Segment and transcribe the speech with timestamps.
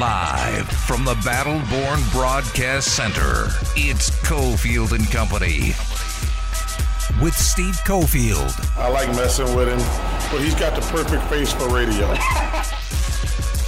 [0.00, 5.68] Live from the Battleborn Broadcast Center, it's Cofield and Company
[7.22, 8.52] with Steve Cofield.
[8.76, 9.78] I like messing with him,
[10.30, 12.10] but he's got the perfect face for radio.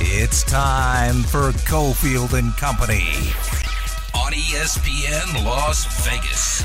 [0.01, 3.09] it's time for Cofield and Company
[4.15, 6.63] on ESPN Las Vegas.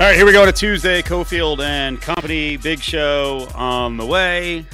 [0.00, 1.02] All right, here we go to Tuesday.
[1.02, 4.66] Cofield and Company, big show on the way.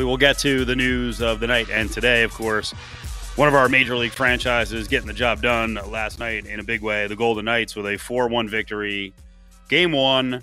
[0.00, 2.70] We will get to the news of the night and today, of course.
[3.36, 6.80] One of our major league franchises getting the job done last night in a big
[6.80, 7.06] way.
[7.06, 9.12] The Golden Knights with a 4 1 victory,
[9.68, 10.42] game one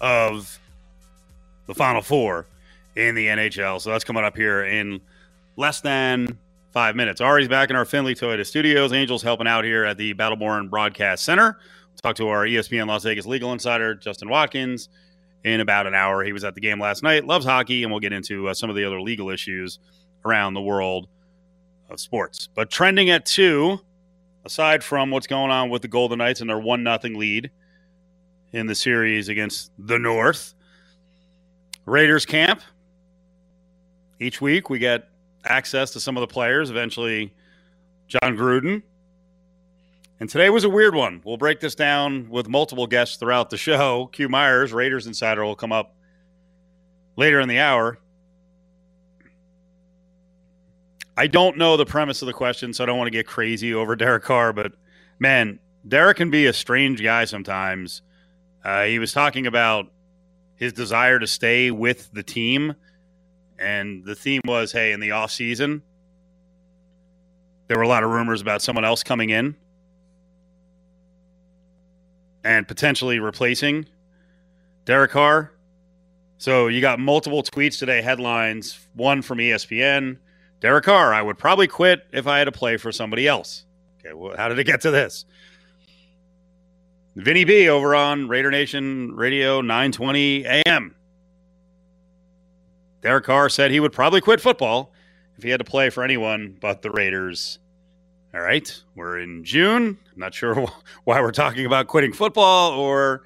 [0.00, 0.58] of
[1.68, 2.46] the Final Four
[2.96, 3.80] in the NHL.
[3.80, 5.00] So that's coming up here in
[5.54, 6.36] less than
[6.72, 7.20] five minutes.
[7.20, 8.92] Ari's back in our Findlay Toyota studios.
[8.92, 11.60] Angels helping out here at the Battleborn Broadcast Center.
[12.02, 14.88] Talk to our ESPN Las Vegas legal insider, Justin Watkins,
[15.46, 16.24] in about an hour.
[16.24, 18.68] He was at the game last night, loves hockey, and we'll get into uh, some
[18.68, 19.78] of the other legal issues
[20.24, 21.06] around the world
[21.88, 22.48] of sports.
[22.52, 23.78] But trending at two,
[24.44, 27.52] aside from what's going on with the Golden Knights and their one nothing lead
[28.52, 30.52] in the series against the North,
[31.84, 32.60] Raiders camp.
[34.18, 35.08] Each week we get
[35.44, 36.70] access to some of the players.
[36.70, 37.32] Eventually,
[38.08, 38.82] Jon Gruden
[40.18, 41.20] and today was a weird one.
[41.24, 44.06] We'll break this down with multiple guests throughout the show.
[44.12, 45.94] Q Myers, Raiders Insider, will come up
[47.16, 47.98] later in the hour.
[51.18, 53.72] I don't know the premise of the question, so I don't want to get crazy
[53.72, 54.72] over Derek Carr, but
[55.18, 58.02] man, Derek can be a strange guy sometimes.
[58.62, 59.86] Uh, he was talking about
[60.56, 62.74] his desire to stay with the team,
[63.58, 65.80] and the theme was hey, in the offseason,
[67.68, 69.56] there were a lot of rumors about someone else coming in
[72.46, 73.86] and potentially replacing
[74.84, 75.52] Derek Carr.
[76.38, 78.78] So you got multiple tweets today, headlines.
[78.94, 80.18] One from ESPN
[80.60, 83.64] Derek Carr, I would probably quit if I had to play for somebody else.
[84.00, 85.26] Okay, well, how did it get to this?
[87.14, 90.94] Vinny B over on Raider Nation Radio 920 AM.
[93.02, 94.92] Derek Carr said he would probably quit football
[95.36, 97.58] if he had to play for anyone but the Raiders.
[98.36, 99.96] All right, we're in June.
[100.12, 100.54] I'm not sure
[101.04, 103.22] why we're talking about quitting football or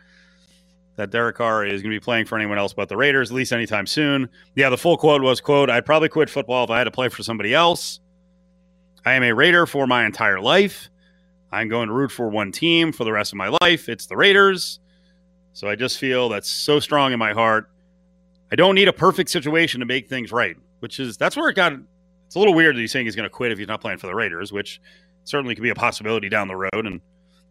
[0.95, 3.35] that Derek Carr is going to be playing for anyone else but the Raiders, at
[3.35, 4.29] least anytime soon.
[4.55, 7.09] Yeah, the full quote was, quote, I'd probably quit football if I had to play
[7.09, 7.99] for somebody else.
[9.05, 10.89] I am a Raider for my entire life.
[11.51, 13.89] I'm going to root for one team for the rest of my life.
[13.89, 14.79] It's the Raiders.
[15.55, 17.69] So I just feel that's so strong in my heart.
[18.53, 21.55] I don't need a perfect situation to make things right, which is that's where it
[21.55, 21.73] got
[22.31, 23.99] it's a little weird that he's saying he's going to quit if he's not playing
[23.99, 24.81] for the Raiders, which
[25.25, 26.87] certainly could be a possibility down the road.
[26.87, 27.01] And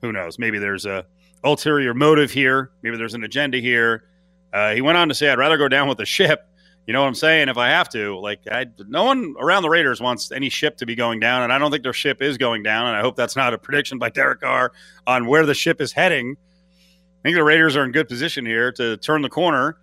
[0.01, 0.39] who knows?
[0.39, 1.05] Maybe there's a
[1.43, 2.71] ulterior motive here.
[2.81, 4.05] Maybe there's an agenda here.
[4.53, 6.47] Uh, he went on to say, "I'd rather go down with the ship."
[6.87, 7.49] You know what I'm saying?
[7.49, 10.85] If I have to, like, I, no one around the Raiders wants any ship to
[10.85, 12.87] be going down, and I don't think their ship is going down.
[12.87, 14.71] And I hope that's not a prediction by Derek Carr
[15.05, 16.37] on where the ship is heading.
[16.37, 19.75] I think the Raiders are in good position here to turn the corner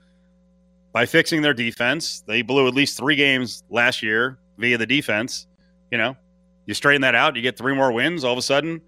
[0.92, 2.24] by fixing their defense.
[2.26, 5.46] They blew at least three games last year via the defense.
[5.90, 6.16] You know,
[6.66, 8.24] you straighten that out, you get three more wins.
[8.24, 8.80] All of a sudden,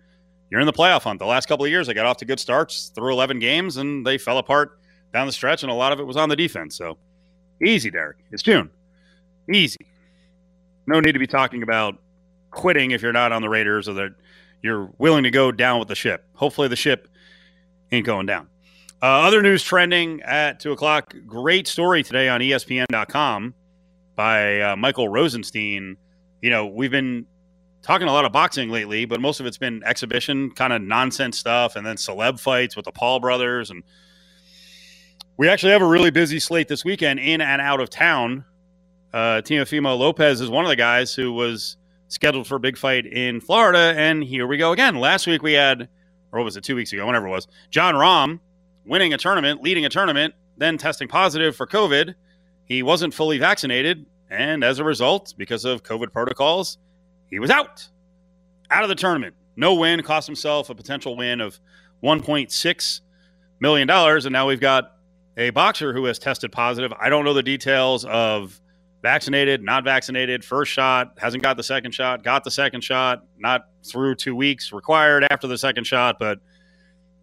[0.50, 1.18] you're in the playoff hunt.
[1.18, 4.06] The last couple of years, they got off to good starts through 11 games, and
[4.06, 4.78] they fell apart
[5.12, 6.76] down the stretch, and a lot of it was on the defense.
[6.76, 6.98] So
[7.64, 8.18] easy, Derek.
[8.30, 8.70] It's June.
[9.52, 9.78] Easy.
[10.86, 11.96] No need to be talking about
[12.50, 14.14] quitting if you're not on the Raiders or that
[14.62, 16.24] you're willing to go down with the ship.
[16.34, 17.08] Hopefully, the ship
[17.92, 18.48] ain't going down.
[19.00, 21.14] Uh, other news trending at 2 o'clock.
[21.26, 23.54] Great story today on ESPN.com
[24.18, 25.96] by uh, Michael Rothstein.
[26.42, 27.24] You know, we've been
[27.82, 31.38] talking a lot of boxing lately, but most of it's been exhibition kind of nonsense
[31.38, 33.70] stuff and then celeb fights with the Paul brothers.
[33.70, 33.84] And
[35.36, 38.44] we actually have a really busy slate this weekend in and out of town.
[39.14, 41.76] Uh, Teofimo Lopez is one of the guys who was
[42.08, 43.94] scheduled for a big fight in Florida.
[43.96, 44.96] And here we go again.
[44.96, 45.82] Last week we had,
[46.32, 48.40] or what was it, two weeks ago, whenever it was, Jon Rahm
[48.84, 52.16] winning a tournament, leading a tournament, then testing positive for COVID.
[52.68, 56.78] He wasn't fully vaccinated, and as a result, because of COVID protocols,
[57.30, 57.88] he was out,
[58.70, 59.34] out of the tournament.
[59.56, 61.58] No win, cost himself a potential win of
[62.02, 63.00] $1.6
[63.60, 63.90] million.
[63.90, 64.92] And now we've got
[65.36, 66.92] a boxer who has tested positive.
[66.98, 68.60] I don't know the details of
[69.02, 73.68] vaccinated, not vaccinated, first shot, hasn't got the second shot, got the second shot, not
[73.84, 76.18] through two weeks required after the second shot.
[76.18, 76.38] But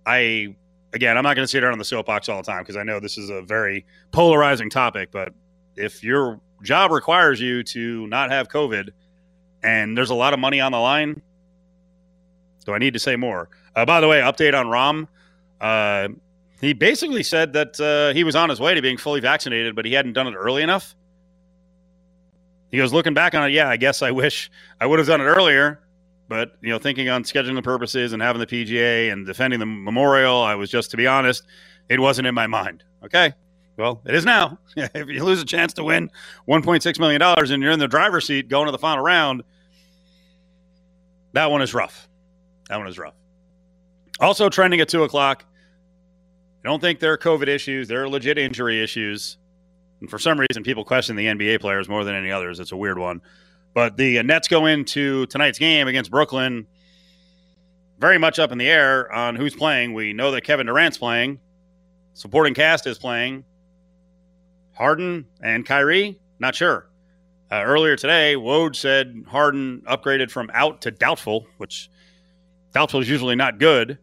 [0.05, 0.55] I
[0.95, 2.83] again, I'm not going to sit here on the soapbox all the time because I
[2.83, 5.09] know this is a very polarizing topic.
[5.11, 5.33] But
[5.75, 8.89] if your job requires you to not have COVID
[9.61, 11.21] and there's a lot of money on the line,
[12.65, 13.49] do I need to say more?
[13.75, 15.07] Uh, by the way, update on Rahm.
[15.59, 16.15] Uh,
[16.61, 19.85] he basically said that uh, he was on his way to being fully vaccinated, but
[19.85, 20.95] he hadn't done it early enough.
[22.71, 24.49] He goes, looking back on it, yeah, I guess I wish
[24.79, 25.79] I would have done it earlier.
[26.27, 29.65] But, you know, thinking on scheduling the purposes and having the PGA and defending the
[29.65, 31.43] memorial, I was just, to be honest,
[31.87, 32.83] it wasn't in my mind.
[33.03, 33.33] Okay.
[33.77, 34.57] Well, it is now.
[34.77, 36.09] if you lose a chance to win
[36.47, 39.43] $1.6 million and you're in the driver's seat going to the final round,
[41.33, 42.07] that one is rough.
[42.69, 43.13] That one is rough.
[44.19, 45.45] Also trending at 2 o'clock.
[46.63, 47.87] I don't think there are COVID issues.
[47.87, 49.37] There are legit injury issues.
[49.99, 52.59] And for some reason, people question the NBA players more than any others.
[52.59, 53.21] It's a weird one.
[53.75, 56.65] But the Nets go into tonight's game against Brooklyn
[57.99, 59.93] very much up in the air on who's playing.
[59.93, 61.41] We know that Kevin Durant's playing,
[62.13, 63.43] supporting cast is playing.
[64.73, 66.87] Harden and Kyrie, not sure.
[67.51, 71.89] Uh, earlier today, Woj said Harden upgraded from out to doubtful, which
[72.73, 73.97] doubtful is usually not good.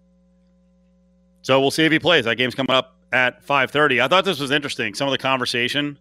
[1.40, 2.26] So we'll see if he plays.
[2.26, 4.02] That game's coming up at 5:30.
[4.02, 4.92] I thought this was interesting.
[4.94, 5.86] Some of the conversation.
[5.86, 5.96] And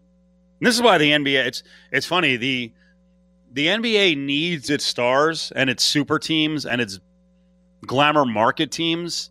[0.60, 1.46] this is why the NBA.
[1.46, 2.36] It's it's funny.
[2.36, 2.74] the
[3.54, 7.00] The NBA needs its stars and its super teams and its
[7.86, 9.30] glamour market teams.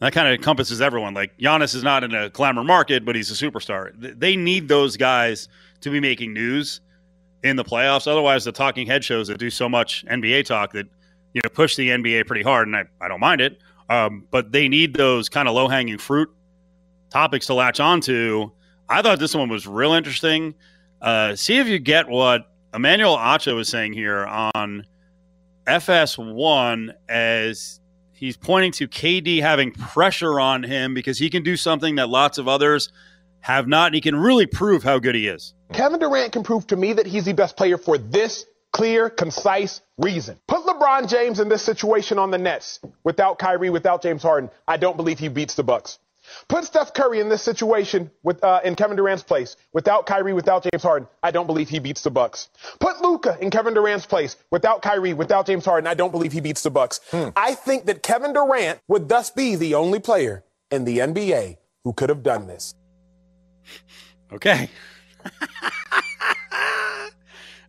[0.00, 1.12] That kind of encompasses everyone.
[1.12, 3.90] Like Giannis is not in a glamour market, but he's a superstar.
[3.96, 5.48] They need those guys
[5.80, 6.80] to be making news
[7.42, 8.10] in the playoffs.
[8.10, 10.86] Otherwise, the talking head shows that do so much NBA talk that
[11.34, 13.58] you know push the NBA pretty hard, and I, I don't mind it.
[13.90, 16.30] Um, but they need those kind of low hanging fruit
[17.10, 18.50] topics to latch onto.
[18.88, 20.54] I thought this one was real interesting.
[21.00, 24.86] Uh, see if you get what Emmanuel Acho was saying here on
[25.66, 27.80] FS1 as
[28.12, 32.38] he's pointing to KD having pressure on him because he can do something that lots
[32.38, 32.90] of others
[33.40, 33.86] have not.
[33.86, 35.54] And he can really prove how good he is.
[35.72, 39.80] Kevin Durant can prove to me that he's the best player for this clear, concise
[39.96, 40.38] reason.
[40.46, 44.50] Put LeBron James in this situation on the Nets without Kyrie, without James Harden.
[44.66, 45.98] I don't believe he beats the Bucks.
[46.48, 50.62] Put Steph Curry in this situation with uh, in Kevin Durant's place without Kyrie, without
[50.62, 51.08] James Harden.
[51.22, 52.48] I don't believe he beats the Bucks.
[52.80, 55.86] Put Luka in Kevin Durant's place without Kyrie, without James Harden.
[55.86, 57.00] I don't believe he beats the Bucks.
[57.10, 57.28] Hmm.
[57.36, 61.92] I think that Kevin Durant would thus be the only player in the NBA who
[61.92, 62.74] could have done this.
[64.32, 64.68] Okay.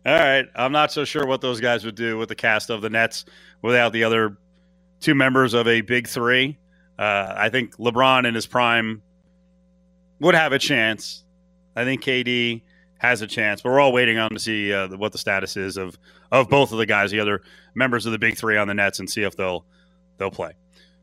[0.06, 0.46] All right.
[0.54, 3.24] I'm not so sure what those guys would do with the cast of the Nets
[3.62, 4.36] without the other
[5.00, 6.58] two members of a big three.
[7.00, 9.00] Uh, I think LeBron in his prime
[10.20, 11.24] would have a chance.
[11.74, 12.60] I think KD
[12.98, 15.78] has a chance, but we're all waiting on to see uh, what the status is
[15.78, 15.98] of
[16.30, 17.40] of both of the guys, the other
[17.74, 19.64] members of the big three on the Nets, and see if they'll
[20.18, 20.52] they'll play.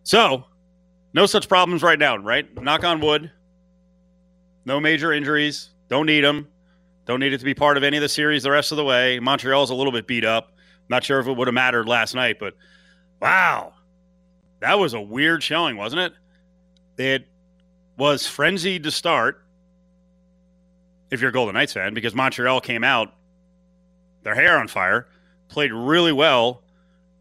[0.04, 0.46] So,
[1.16, 2.48] no such problems right now, right?
[2.62, 3.32] Knock on wood.
[4.66, 5.72] No major injuries.
[5.90, 6.48] Don't need them.
[7.08, 8.84] Don't need it to be part of any of the series the rest of the
[8.84, 9.20] way.
[9.20, 10.52] Montreal's a little bit beat up.
[10.90, 12.54] Not sure if it would have mattered last night, but
[13.20, 13.74] wow.
[14.60, 16.14] That was a weird showing, wasn't it?
[16.98, 17.28] It
[17.98, 19.42] was frenzied to start
[21.10, 23.14] if you're a Golden Knights fan because Montreal came out
[24.24, 25.08] their hair on fire,
[25.48, 26.64] played really well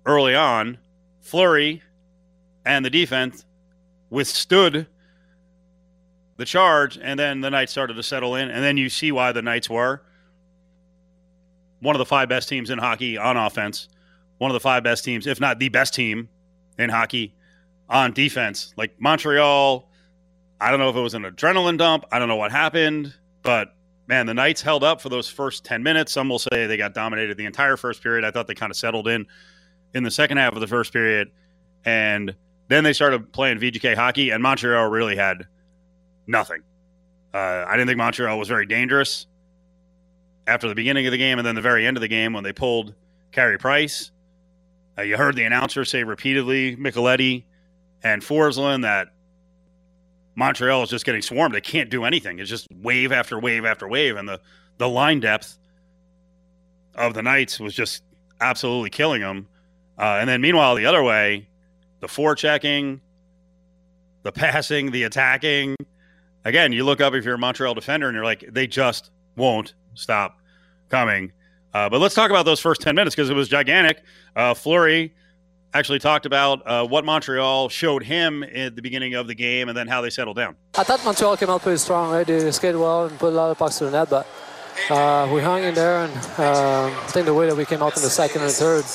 [0.05, 0.79] early on.
[1.21, 1.83] Fleury
[2.65, 3.45] and the defense
[4.11, 4.87] withstood
[6.37, 9.33] the charge, and then the Knights started to settle in, and then you see why
[9.33, 10.03] the Knights were
[11.81, 13.89] one of the five best teams in hockey on offense,
[14.39, 16.29] one of the five best teams, if not the best team
[16.79, 17.35] in hockey
[17.89, 18.73] on defense.
[18.77, 19.89] Like Montreal,
[20.61, 22.05] I don't know if it was an adrenaline dump.
[22.11, 23.75] I don't know what happened, but
[24.07, 26.13] man, the Knights held up for those first 10 minutes.
[26.13, 28.25] Some will say they got dominated the entire first period.
[28.25, 29.27] I thought they kind of settled in
[29.95, 31.31] in the second half of the first period.
[31.85, 32.35] And
[32.69, 35.47] then they started playing VGK hockey, and Montreal really had
[36.27, 36.63] nothing.
[37.33, 39.27] Uh, I didn't think Montreal was very dangerous
[40.47, 42.45] after the beginning of the game and then the very end of the game when
[42.45, 42.95] they pulled
[43.33, 44.11] Carey Price.
[44.99, 47.45] Uh, you heard the announcer say repeatedly, Micheletti
[48.03, 49.09] and Forslund, that
[50.35, 51.55] Montreal is just getting swarmed.
[51.55, 52.39] They can't do anything.
[52.39, 54.17] It's just wave after wave after wave.
[54.17, 54.41] And the,
[54.79, 55.59] the line depth
[56.95, 58.03] of the Knights was just
[58.41, 59.49] absolutely killing them.
[59.99, 61.49] Uh, and then meanwhile, the other way,
[62.01, 63.01] the forechecking,
[64.23, 65.77] the passing, the attacking,
[66.45, 69.75] again, you look up if you're a Montreal defender and you're like, they just won't
[69.95, 70.39] stop
[70.91, 71.33] coming.
[71.77, 74.03] Uh, but let's talk about those first 10 minutes because it was gigantic.
[74.35, 75.13] Uh, Fleury
[75.75, 79.77] actually talked about uh, what Montreal showed him at the beginning of the game and
[79.77, 80.57] then how they settled down.
[80.79, 82.27] I thought Montreal came out pretty strong, right?
[82.27, 84.27] They skated well and put a lot of pucks to the net, but
[84.89, 85.99] uh, we hung in there.
[86.07, 88.87] And uh, I think the way that we came out in the second and third,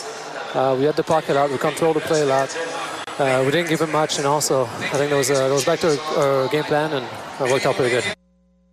[0.55, 2.49] uh, we had the pocket out, we controlled the play a lot.
[3.19, 5.81] Uh, we didn't give him much, and also I think there was, a, was back
[5.81, 8.15] to our, our game plan, and it worked out pretty good.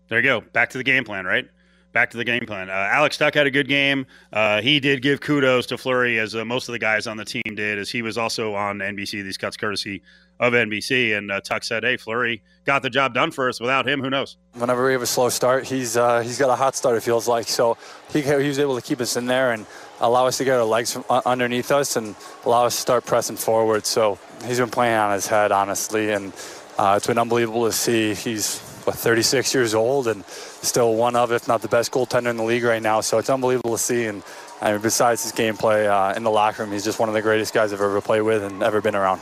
[0.09, 0.41] There you go.
[0.41, 1.47] Back to the game plan, right?
[1.93, 2.69] Back to the game plan.
[2.69, 4.07] Uh, Alex Tuch had a good game.
[4.33, 7.25] Uh, he did give kudos to Fleury, as uh, most of the guys on the
[7.25, 9.25] team did, as he was also on NBC.
[9.25, 10.03] These cuts courtesy
[10.39, 11.17] of NBC.
[11.17, 13.59] And uh, Tuch said, "Hey, Fleury got the job done for us.
[13.59, 16.57] Without him, who knows?" Whenever we have a slow start, he's uh, he's got a
[16.57, 16.97] hot start.
[16.97, 17.79] It feels like so
[18.13, 19.67] he he was able to keep us in there and
[20.01, 22.15] allow us to get our legs from underneath us and
[22.45, 23.87] allow us to start pressing forward.
[23.87, 26.33] So he's been playing on his head, honestly, and
[26.79, 28.15] uh, it's been unbelievable to see.
[28.15, 32.37] He's what, 36 years old and still one of, if not the best goaltender in
[32.37, 33.01] the league right now.
[33.01, 34.07] So it's unbelievable to see.
[34.07, 34.23] And
[34.63, 37.23] I mean, besides his gameplay uh, in the locker room, he's just one of the
[37.23, 39.21] greatest guys I've ever played with and ever been around.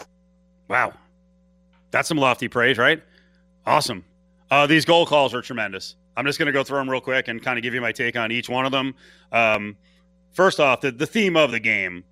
[0.69, 0.93] Wow,
[1.91, 3.03] that's some lofty praise, right?
[3.67, 4.05] Awesome.
[4.51, 5.97] Uh, these goal calls are tremendous.
[6.17, 7.93] I'm just going to go through them real quick and kind of give you my
[7.93, 8.95] take on each one of them.
[9.33, 9.77] Um,
[10.33, 12.05] first off, the, the theme of the game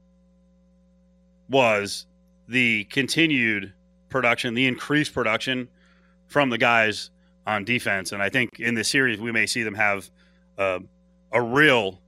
[1.48, 2.06] was
[2.48, 3.72] the continued
[4.08, 5.68] production, the increased production
[6.26, 7.10] from the guys
[7.46, 8.12] on defense.
[8.12, 10.10] And I think in this series, we may see them have
[10.58, 10.78] uh,
[11.32, 12.00] a real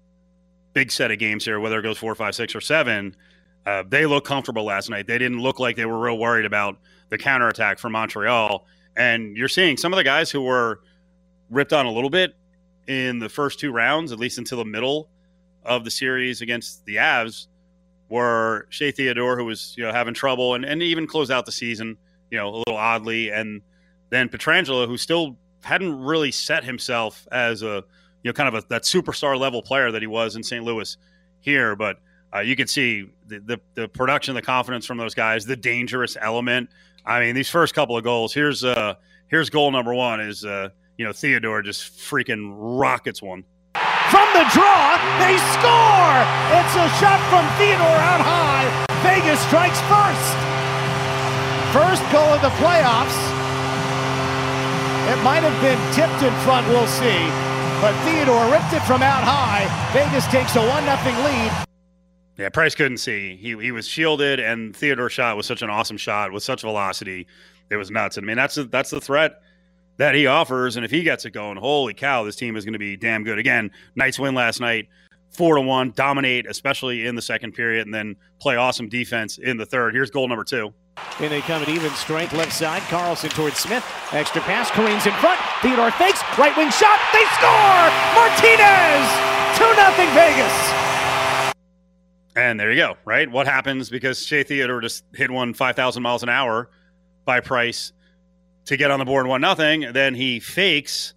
[0.72, 3.16] big set of games here, whether it goes four, five, six, or seven.
[3.64, 5.06] Uh, they look comfortable last night.
[5.06, 6.78] They didn't look like they were real worried about
[7.08, 8.66] the counterattack from Montreal.
[8.96, 10.80] And you're seeing some of the guys who were
[11.50, 12.34] ripped on a little bit
[12.86, 15.08] in the first two rounds, at least until the middle
[15.64, 17.48] of the series against the Avs,
[18.08, 21.52] were Shea Theodore, who was you know having trouble, and, and even closed out the
[21.52, 21.98] season,
[22.30, 23.62] you know, a little oddly, and
[24.10, 27.84] then Pietrangelo, who still hadn't really set himself as a
[28.22, 30.64] you know kind of a, that superstar level player that he was in St.
[30.64, 30.96] Louis
[31.40, 31.98] here, but
[32.34, 36.16] uh, you can see the, the, the production, the confidence from those guys, the dangerous
[36.20, 36.68] element.
[37.04, 38.34] I mean, these first couple of goals.
[38.34, 38.94] Here's uh
[39.28, 43.44] here's goal number one is uh you know Theodore just freaking rockets one.
[44.10, 46.22] From the draw, they score!
[46.54, 48.86] It's a shot from Theodore out high.
[49.02, 50.36] Vegas strikes first.
[51.72, 53.35] First goal of the playoffs.
[55.06, 57.30] It might have been tipped in front, we'll see.
[57.80, 59.68] But Theodore ripped it from out high.
[59.92, 61.66] Vegas takes a 1 0 lead.
[62.38, 63.36] Yeah, Price couldn't see.
[63.36, 67.26] He he was shielded, and Theodore shot was such an awesome shot with such velocity.
[67.70, 68.18] It was nuts.
[68.18, 69.40] I mean, that's a, that's the threat
[69.96, 70.76] that he offers.
[70.76, 73.24] And if he gets it going, holy cow, this team is going to be damn
[73.24, 73.38] good.
[73.38, 74.88] Again, Knights win last night,
[75.30, 79.56] four to one, dominate, especially in the second period, and then play awesome defense in
[79.56, 79.94] the third.
[79.94, 80.72] Here's goal number two.
[81.20, 82.82] And they come at even strength left side.
[82.82, 83.84] Karlsson towards Smith.
[84.12, 84.70] Extra pass.
[84.70, 85.38] Kareem's in front.
[85.60, 86.22] Theodore fakes.
[86.38, 86.98] Right wing shot.
[87.12, 87.88] They score!
[88.16, 89.06] Martinez!
[89.56, 91.52] 2 0 Vegas.
[92.36, 93.30] And there you go, right?
[93.30, 96.68] What happens because Shea Theodore just hit one 5,000 miles an hour
[97.24, 97.92] by Price
[98.66, 99.92] to get on the board 1 nothing.
[99.92, 101.14] Then he fakes.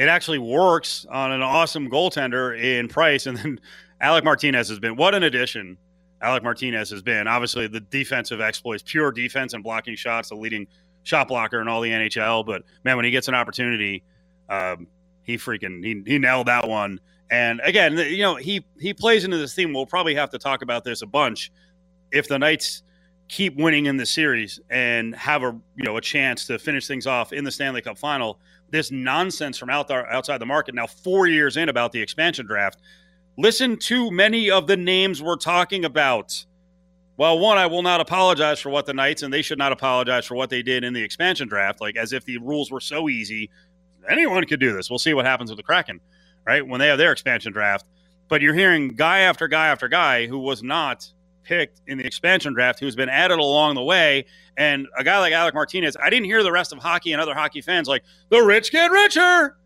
[0.00, 3.26] It actually works on an awesome goaltender in Price.
[3.26, 3.60] And then
[4.00, 5.76] Alec Martinez has been, what an addition
[6.22, 7.28] Alec Martinez has been.
[7.28, 10.66] Obviously, the defensive exploits, pure defense and blocking shots, the leading
[11.02, 12.46] shot blocker in all the NHL.
[12.46, 14.02] But man, when he gets an opportunity,
[14.48, 14.86] um,
[15.22, 16.98] he freaking he, he nailed that one.
[17.30, 19.74] And again, you know, he he plays into this theme.
[19.74, 21.52] We'll probably have to talk about this a bunch
[22.10, 22.84] if the Knights
[23.28, 27.06] keep winning in the series and have a you know a chance to finish things
[27.06, 28.40] off in the Stanley Cup final.
[28.70, 32.46] This nonsense from out there outside the market now four years in about the expansion
[32.46, 32.78] draft
[33.40, 36.44] Listen to many of the names we're talking about.
[37.16, 40.26] Well, one, I will not apologize for what the Knights, and they should not apologize
[40.26, 43.08] for what they did in the expansion draft, like as if the rules were so
[43.08, 43.50] easy.
[44.08, 44.90] Anyone could do this.
[44.90, 46.00] We'll see what happens with the Kraken,
[46.46, 46.66] right?
[46.66, 47.86] When they have their expansion draft.
[48.28, 51.10] But you're hearing guy after guy after guy who was not
[51.50, 54.24] picked in the expansion draft, who's been added along the way.
[54.56, 57.34] And a guy like Alec Martinez, I didn't hear the rest of hockey and other
[57.34, 59.58] hockey fans like, the rich get richer.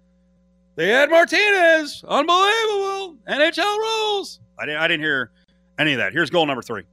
[0.76, 2.02] They had Martinez.
[2.08, 3.20] Unbelievable.
[3.28, 4.40] NHL rules.
[4.58, 5.30] I didn't, I didn't hear
[5.78, 6.14] any of that.
[6.14, 6.84] Here's goal number three.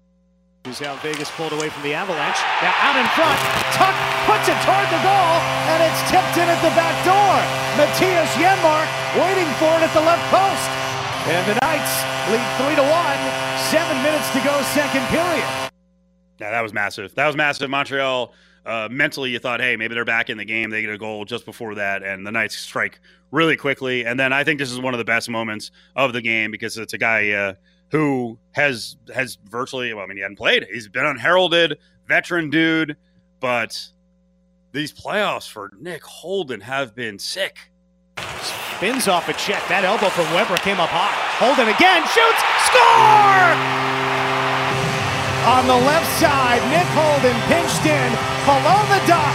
[0.68, 2.38] Who's how Vegas pulled away from the Avalanche.
[2.62, 3.40] Now out in front.
[3.74, 5.34] Tuch puts it toward the goal,
[5.74, 7.34] and it's tipped in at the back door.
[7.80, 8.86] Mattias Janmark
[9.18, 10.70] waiting for it at the left post.
[11.34, 11.96] And the Knights
[12.30, 13.22] lead three to one.
[13.70, 15.72] Seven minutes to go, second period.
[16.40, 17.14] Yeah, that was massive.
[17.16, 17.70] That was massive.
[17.70, 18.34] Montreal
[18.66, 20.70] uh, mentally you thought, hey, maybe they're back in the game.
[20.70, 23.00] They get a goal just before that, and the Knights strike
[23.32, 24.06] really quickly.
[24.06, 26.78] And then I think this is one of the best moments of the game because
[26.78, 27.54] it's a guy uh,
[27.90, 30.68] who has has virtually, well, I mean, he hadn't played.
[30.72, 31.78] He's been unheralded,
[32.08, 32.98] veteran dude,
[33.40, 33.88] but
[34.72, 37.72] these playoffs for Nick Holden have been sick.
[38.78, 39.68] Spins off a check.
[39.70, 41.14] That elbow from Weber came up high.
[41.38, 42.42] Holden again shoots,
[43.86, 43.91] score!
[45.42, 48.10] On the left side, Nick Holden pinched in
[48.46, 49.34] below the dot.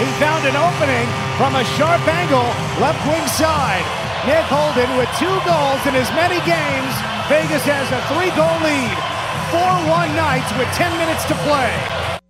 [0.00, 1.04] He found an opening
[1.36, 2.48] from a sharp angle,
[2.80, 3.84] left wing side.
[4.24, 6.92] Nick Holden with two goals in as many games.
[7.28, 8.96] Vegas has a three-goal lead.
[9.52, 12.20] 4-1 Knights with 10 minutes to play.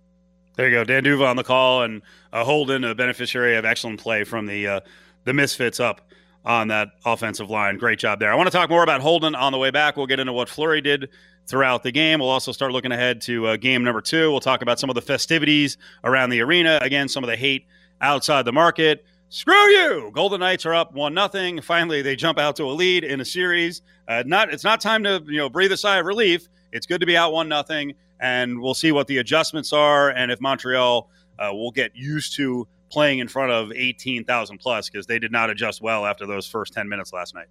[0.55, 2.01] There you go, Dan D'Uva on the call, and
[2.33, 4.79] uh, Holden, a beneficiary of excellent play from the uh,
[5.23, 6.04] the Misfits up
[6.45, 7.77] on that offensive line.
[7.77, 8.31] Great job there.
[8.31, 9.97] I want to talk more about Holden on the way back.
[9.97, 11.09] We'll get into what Fleury did
[11.47, 12.19] throughout the game.
[12.19, 14.31] We'll also start looking ahead to uh, game number two.
[14.31, 16.79] We'll talk about some of the festivities around the arena.
[16.81, 17.65] Again, some of the hate
[18.01, 19.05] outside the market.
[19.29, 20.11] Screw you!
[20.13, 21.59] Golden Knights are up one nothing.
[21.61, 23.81] Finally, they jump out to a lead in a series.
[24.07, 26.47] Uh, not it's not time to you know breathe a sigh of relief.
[26.71, 30.31] It's good to be out one nothing, and we'll see what the adjustments are and
[30.31, 31.09] if Montreal
[31.39, 35.29] uh, will get used to playing in front of eighteen thousand plus because they did
[35.29, 37.47] not adjust well after those first ten minutes last night.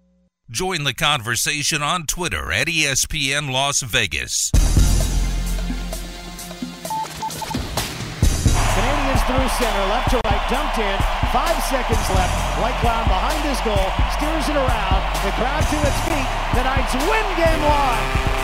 [0.49, 4.49] Join the conversation on Twitter at ESPN Las Vegas.
[8.73, 10.97] Canadians through center, left to right, dumped in.
[11.29, 12.33] Five seconds left.
[12.57, 13.85] Whitecloud behind his goal,
[14.17, 15.01] steers it around.
[15.21, 16.29] The crowd to its feet.
[16.57, 18.34] The Knights win game one.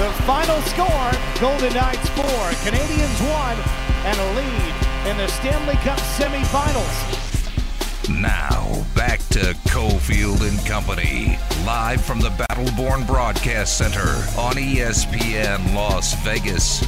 [0.00, 2.24] The final score Golden Knights 4,
[2.64, 3.58] Canadians 1,
[4.06, 4.74] and a lead
[5.10, 8.08] in the Stanley Cup semifinals.
[8.08, 14.08] Now, back to Cofield and Company, live from the Battleborn Broadcast Center
[14.40, 16.80] on ESPN Las Vegas.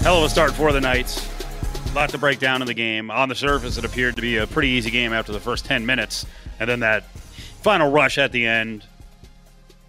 [0.00, 1.24] Hell of a start for the Knights.
[1.92, 3.08] A lot to break down in the game.
[3.08, 5.86] On the surface, it appeared to be a pretty easy game after the first 10
[5.86, 6.26] minutes.
[6.58, 7.04] And then that
[7.60, 8.84] final rush at the end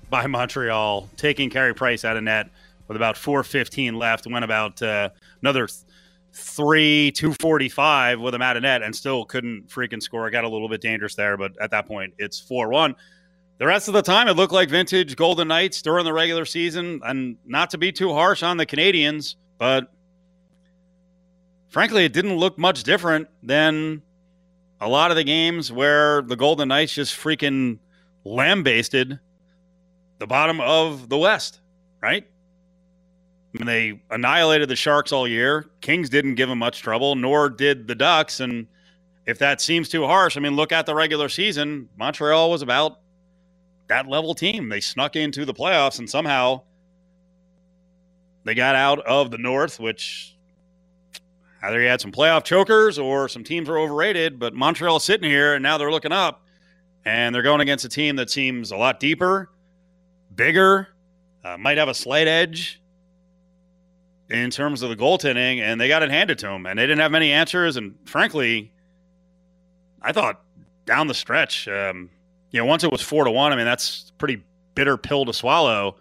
[0.10, 2.50] by Montreal, taking Carey Price out of net
[2.88, 5.10] with about 4.15 left, went about uh,
[5.42, 5.68] another
[6.34, 10.30] three, 245 with him out of net and still couldn't freaking score.
[10.30, 12.96] Got a little bit dangerous there, but at that point, it's 4 1.
[13.60, 17.02] The rest of the time, it looked like vintage Golden Knights during the regular season.
[17.04, 19.92] And not to be too harsh on the Canadians, but
[21.68, 24.02] frankly, it didn't look much different than
[24.82, 27.80] a lot of the games where the Golden Knights just freaking
[28.24, 29.20] lambasted
[30.20, 31.60] the bottom of the West,
[32.02, 32.26] right?
[33.54, 35.66] I mean, they annihilated the Sharks all year.
[35.82, 38.40] Kings didn't give them much trouble, nor did the Ducks.
[38.40, 38.68] And
[39.26, 41.90] if that seems too harsh, I mean, look at the regular season.
[41.98, 43.00] Montreal was about
[43.88, 44.70] that level team.
[44.70, 46.62] They snuck into the playoffs and somehow
[48.44, 50.36] they got out of the North, which
[51.62, 54.40] either you had some playoff chokers or some teams were overrated.
[54.40, 56.44] But Montreal's sitting here and now they're looking up
[57.06, 59.50] and they're going against a team that seems a lot deeper,
[60.36, 60.90] bigger,
[61.44, 62.82] uh, might have a slight edge
[64.30, 67.00] in terms of the goaltending, and they got it handed to them, and they didn't
[67.00, 67.78] have many answers.
[67.78, 68.72] And frankly,
[70.02, 70.42] I thought
[70.86, 72.10] down the stretch, um,
[72.52, 74.44] you know, once it was four to one, I mean, that's a pretty
[74.76, 75.98] bitter pill to swallow.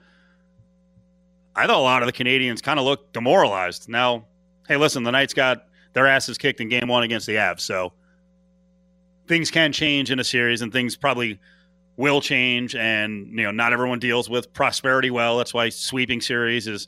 [1.56, 3.88] I thought a lot of the Canadians kind of looked demoralized.
[3.88, 4.26] Now,
[4.68, 7.92] hey, listen, the Knights got their asses kicked in game one against the Avs, so
[9.26, 11.40] things can change in a series, and things probably
[11.96, 12.76] will change.
[12.76, 15.38] And you know, not everyone deals with prosperity well.
[15.38, 16.86] That's why sweeping series is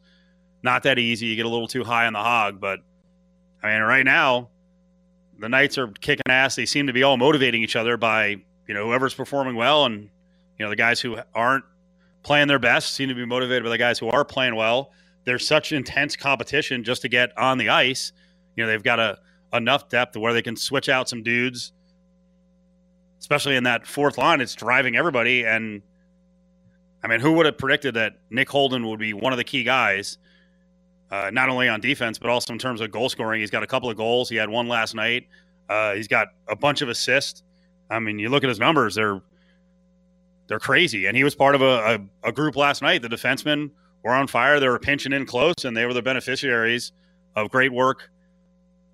[0.62, 1.26] not that easy.
[1.26, 2.80] You get a little too high on the hog, but
[3.62, 4.50] I mean, right now,
[5.38, 6.54] the Knights are kicking ass.
[6.54, 8.36] They seem to be all motivating each other by
[8.68, 10.10] you know whoever's performing well, and
[10.58, 11.64] you know the guys who aren't
[12.22, 14.92] playing their best seem to be motivated by the guys who are playing well.
[15.24, 18.12] There's such intense competition just to get on the ice.
[18.56, 19.18] You know they've got a
[19.52, 21.72] enough depth where they can switch out some dudes,
[23.18, 24.40] especially in that fourth line.
[24.40, 25.82] It's driving everybody, and
[27.02, 29.64] I mean, who would have predicted that Nick Holden would be one of the key
[29.64, 30.18] guys?
[31.10, 33.40] uh, not only on defense, but also in terms of goal scoring.
[33.40, 34.28] He's got a couple of goals.
[34.28, 35.26] He had one last night.
[35.68, 37.42] Uh, he's got a bunch of assists.
[37.90, 39.20] I mean, you look at his numbers; they're
[40.46, 41.06] they're crazy.
[41.06, 43.02] And he was part of a, a, a group last night.
[43.02, 43.70] The defensemen
[44.02, 44.60] were on fire.
[44.60, 46.92] They were pinching in close, and they were the beneficiaries
[47.36, 48.10] of great work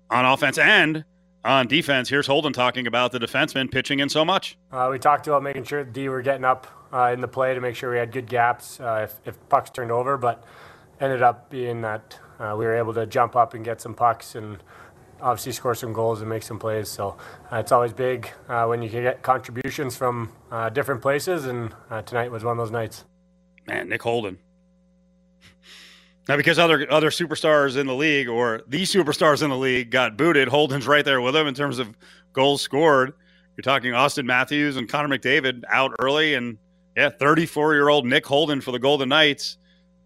[0.09, 1.03] on offense and
[1.43, 2.09] on defense.
[2.09, 4.57] Here's Holden talking about the defensemen pitching in so much.
[4.71, 7.61] Uh, we talked about making sure D were getting up uh, in the play to
[7.61, 10.43] make sure we had good gaps uh, if, if pucks turned over, but
[10.99, 14.35] ended up being that uh, we were able to jump up and get some pucks
[14.35, 14.57] and
[15.21, 16.89] obviously score some goals and make some plays.
[16.89, 17.17] So
[17.51, 21.73] uh, it's always big uh, when you can get contributions from uh, different places, and
[21.89, 23.05] uh, tonight was one of those nights.
[23.65, 24.37] Man, Nick Holden.
[26.27, 30.17] Now, because other other superstars in the league or these superstars in the league got
[30.17, 31.95] booted, Holden's right there with them in terms of
[32.33, 33.13] goals scored.
[33.55, 36.57] You're talking Auston Matthews and Connor McDavid out early, and
[36.95, 39.57] yeah, 34 year old Nick Holden for the Golden Knights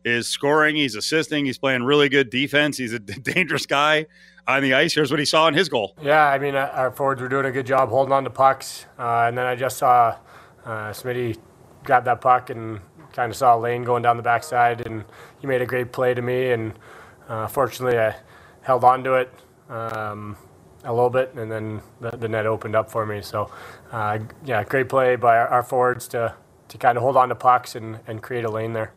[0.06, 0.76] is scoring.
[0.76, 1.46] He's assisting.
[1.46, 2.78] He's playing really good defense.
[2.78, 4.06] He's a dangerous guy
[4.48, 4.94] on the ice.
[4.94, 5.96] Here's what he saw in his goal.
[6.02, 8.86] Yeah, I mean, uh, our forwards were doing a good job holding on to pucks.
[8.98, 10.18] Uh, and then I just saw
[10.66, 11.38] uh, Smitty
[11.84, 12.80] grab that puck and
[13.14, 14.86] kind of saw a lane going down the backside.
[14.86, 15.04] And
[15.40, 16.52] he made a great play to me.
[16.52, 16.74] And
[17.28, 18.16] uh, fortunately, I
[18.62, 19.34] held on to it
[19.70, 20.38] um,
[20.84, 21.34] a little bit.
[21.36, 23.22] And then the, the, net opened up for me.
[23.22, 23.52] So,
[23.92, 26.36] uh, yeah, great play by our, our forwards to,
[26.70, 28.94] to kind of hold on to pucks and, and create a lane there.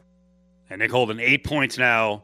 [0.70, 2.22] And Nick Holden, eight points now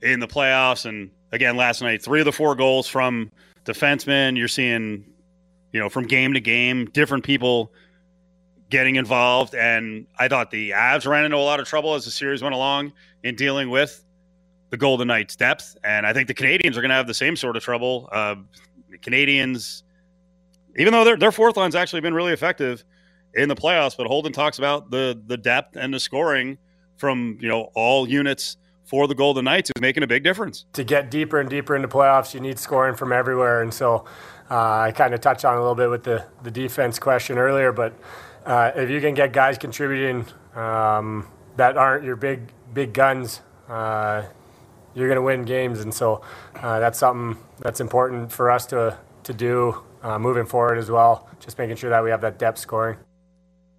[0.00, 0.86] in the playoffs.
[0.86, 3.30] And again, last night, three of the four goals from
[3.64, 4.36] defensemen.
[4.36, 5.04] You're seeing,
[5.72, 7.72] you know, from game to game, different people
[8.72, 9.54] getting involved.
[9.54, 12.54] And I thought the Avs ran into a lot of trouble as the series went
[12.54, 14.02] along in dealing with
[14.70, 15.76] the Golden Knights' depth.
[15.84, 18.08] And I think the Canadians are going to have the same sort of trouble.
[18.10, 18.36] Uh,
[18.90, 19.82] the Canadiens,
[20.78, 22.82] even though their, their fourth line's actually been really effective
[23.34, 26.58] in the playoffs, but Holden talks about the the depth and the scoring
[26.96, 30.64] from you know all units for the Golden Knights is making a big difference.
[30.74, 34.04] To get deeper and deeper into playoffs, you need scoring from everywhere, and so
[34.50, 37.72] uh, I kind of touched on a little bit with the the defense question earlier,
[37.72, 37.94] but
[38.44, 41.26] uh, if you can get guys contributing um,
[41.56, 44.22] that aren't your big big guns, uh,
[44.94, 46.22] you're going to win games, and so
[46.56, 51.28] uh, that's something that's important for us to to do uh, moving forward as well.
[51.40, 52.98] Just making sure that we have that depth scoring.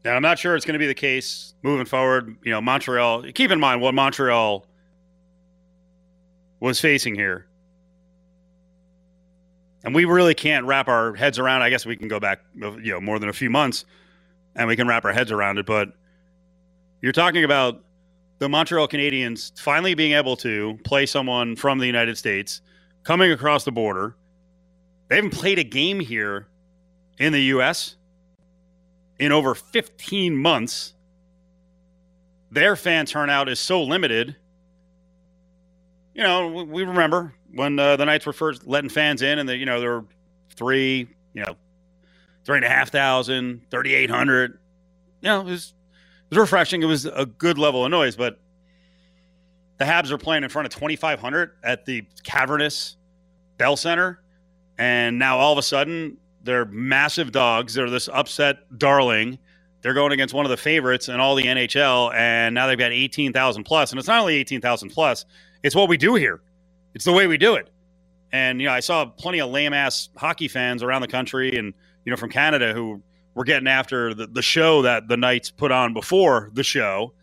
[0.04, 2.36] Now, I'm not sure it's going to be the case moving forward.
[2.44, 3.24] You know, Montreal.
[3.34, 4.66] Keep in mind what Montreal
[6.60, 7.48] was facing here.
[9.84, 11.62] And we really can't wrap our heads around.
[11.62, 13.84] I guess we can go back, you know, more than a few months,
[14.56, 15.66] and we can wrap our heads around it.
[15.66, 15.94] But
[17.02, 17.84] you're talking about
[18.40, 22.62] the Montreal Canadiens finally being able to play someone from the United States
[23.04, 24.16] coming across the border.
[25.10, 26.48] They haven't played a game here
[27.20, 27.96] in the U.S.
[29.20, 30.94] in over 15 months.
[32.52, 34.36] Their fan turnout is so limited
[36.14, 39.58] you know, we remember when uh, the Knights were first letting fans in, and the,
[39.58, 40.06] you know there were
[40.56, 41.56] three, you know,
[42.46, 44.60] three and a half thousand, thirty eight hundred.
[45.22, 45.74] You know, it was
[46.30, 46.84] it was refreshing.
[46.84, 48.40] It was a good level of noise, but
[49.78, 52.98] the Habs are playing in front of twenty five hundred at the cavernous
[53.58, 54.22] Bell Center,
[54.78, 57.74] and now all of a sudden they're massive dogs.
[57.74, 59.40] They're this upset darling.
[59.82, 62.92] They're going against one of the favorites in all the NHL, and now they've got
[62.92, 63.92] eighteen thousand plus.
[63.92, 65.26] And it's not only eighteen thousand plus
[65.64, 66.42] it's what we do here.
[66.94, 67.70] It's the way we do it.
[68.32, 71.74] And you know, I saw plenty of lame ass hockey fans around the country and
[72.06, 73.02] you know from Canada who
[73.34, 77.14] were getting after the, the show that the Knights put on before the show.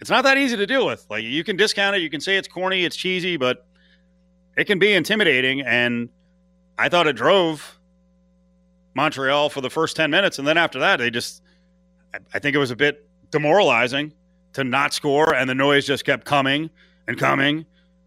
[0.00, 1.06] It's not that easy to deal with.
[1.08, 3.66] Like you can discount it, you can say it's corny, it's cheesy, but
[4.56, 5.62] it can be intimidating.
[5.62, 6.10] And
[6.78, 7.78] I thought it drove
[8.94, 10.38] Montreal for the first 10 minutes.
[10.38, 11.42] And then after that, they just,
[12.32, 14.12] I think it was a bit demoralizing
[14.52, 15.34] to not score.
[15.34, 16.70] And the noise just kept coming
[17.08, 17.66] and coming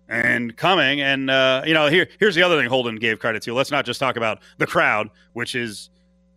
[0.09, 1.01] and coming.
[1.01, 3.53] And uh, you know, here here's the other thing Holden gave credit to.
[3.53, 5.89] Let's not just talk about the crowd, which is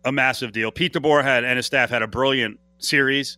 [0.05, 0.71] a massive deal.
[0.71, 3.37] Pete DeBoer had and his staff had a brilliant series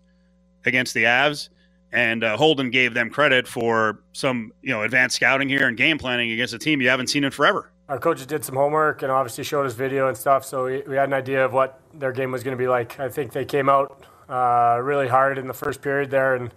[0.66, 1.50] against the Avs,
[1.92, 5.98] and uh, Holden gave them credit for some you know advanced scouting here and game
[5.98, 7.70] planning against a team you haven't seen in forever.
[7.90, 10.96] Our coaches did some homework and obviously showed us video and stuff, so we, we
[10.96, 12.98] had an idea of what their game was going to be like.
[13.00, 16.54] I think they came out uh, really hard in the first period there and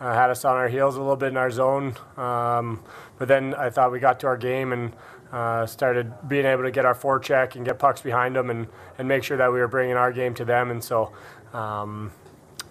[0.00, 1.96] uh, had us on our heels a little bit in our zone.
[2.16, 2.84] Um,
[3.18, 4.92] but then I thought we got to our game and
[5.32, 9.08] uh, started being able to get our forecheck and get pucks behind them and, and
[9.08, 10.70] make sure that we were bringing our game to them.
[10.70, 11.12] And so,
[11.52, 12.12] um,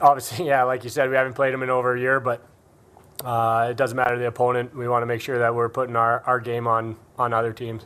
[0.02, 2.42] obviously, yeah, like you said, we haven't played them in over a year, but
[3.24, 4.76] uh, it doesn't matter the opponent.
[4.76, 7.86] We want to make sure that we're putting our, our game on, on other teams.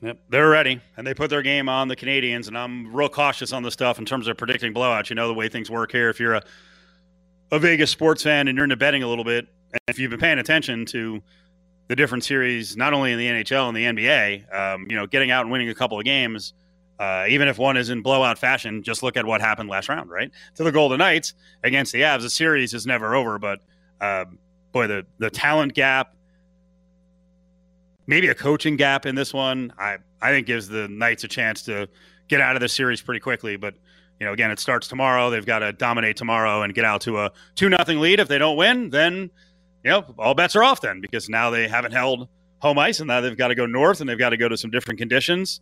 [0.00, 2.46] Yep, they're ready, and they put their game on the Canadians.
[2.46, 5.10] And I'm real cautious on this stuff in terms of predicting blowouts.
[5.10, 6.08] You know the way things work here.
[6.08, 6.42] If you're a
[7.50, 10.20] a Vegas sports fan and you're into betting a little bit, and if you've been
[10.20, 11.22] paying attention to
[11.88, 15.30] the different series, not only in the NHL and the NBA, um, you know, getting
[15.30, 16.52] out and winning a couple of games,
[16.98, 20.10] uh, even if one is in blowout fashion, just look at what happened last round,
[20.10, 20.30] right?
[20.56, 21.32] To the Golden Knights
[21.64, 23.60] against the Avs, the series is never over, but
[24.00, 24.26] uh,
[24.72, 26.14] boy, the the talent gap,
[28.06, 31.62] maybe a coaching gap in this one, I I think gives the Knights a chance
[31.62, 31.88] to
[32.26, 33.74] get out of the series pretty quickly, but
[34.20, 35.30] you know, again, it starts tomorrow.
[35.30, 38.18] They've got to dominate tomorrow and get out to a two nothing lead.
[38.18, 39.30] If they don't win, then
[39.88, 40.82] you know all bets are off.
[40.82, 44.00] Then because now they haven't held home ice, and now they've got to go north,
[44.00, 45.60] and they've got to go to some different conditions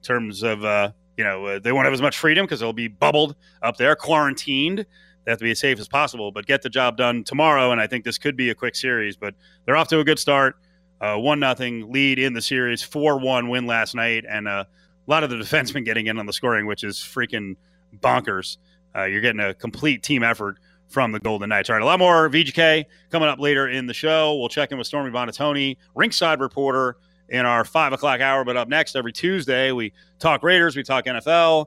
[0.00, 2.72] in terms of uh, you know uh, they won't have as much freedom because they'll
[2.72, 4.84] be bubbled up there, quarantined.
[5.24, 7.70] They have to be as safe as possible, but get the job done tomorrow.
[7.70, 10.18] And I think this could be a quick series, but they're off to a good
[10.18, 10.56] start.
[11.00, 15.10] Uh, one nothing lead in the series, four one win last night, and uh, a
[15.10, 17.54] lot of the defensemen getting in on the scoring, which is freaking
[17.96, 18.56] bonkers.
[18.96, 21.70] Uh, you're getting a complete team effort from the Golden Knights.
[21.70, 24.36] All right, a lot more VGK coming up later in the show.
[24.36, 26.96] We'll check in with Stormy Buonantony, ringside reporter,
[27.28, 28.44] in our five o'clock hour.
[28.44, 31.66] But up next, every Tuesday, we talk Raiders, we talk NFL,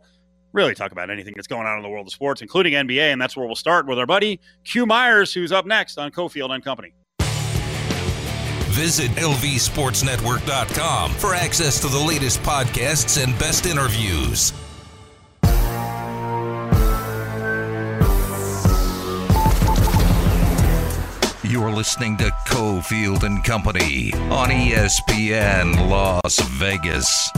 [0.53, 3.12] really talk about anything that's going on in the world of sports, including NBA.
[3.12, 6.51] And that's where we'll start with our buddy Q Myers, who's up next on Cofield
[6.51, 6.93] and Company.
[8.71, 14.53] Visit lvsportsnetwork.com for access to the latest podcasts and best interviews.
[21.69, 27.30] Listening to Cofield and Company on ESPN Las Vegas.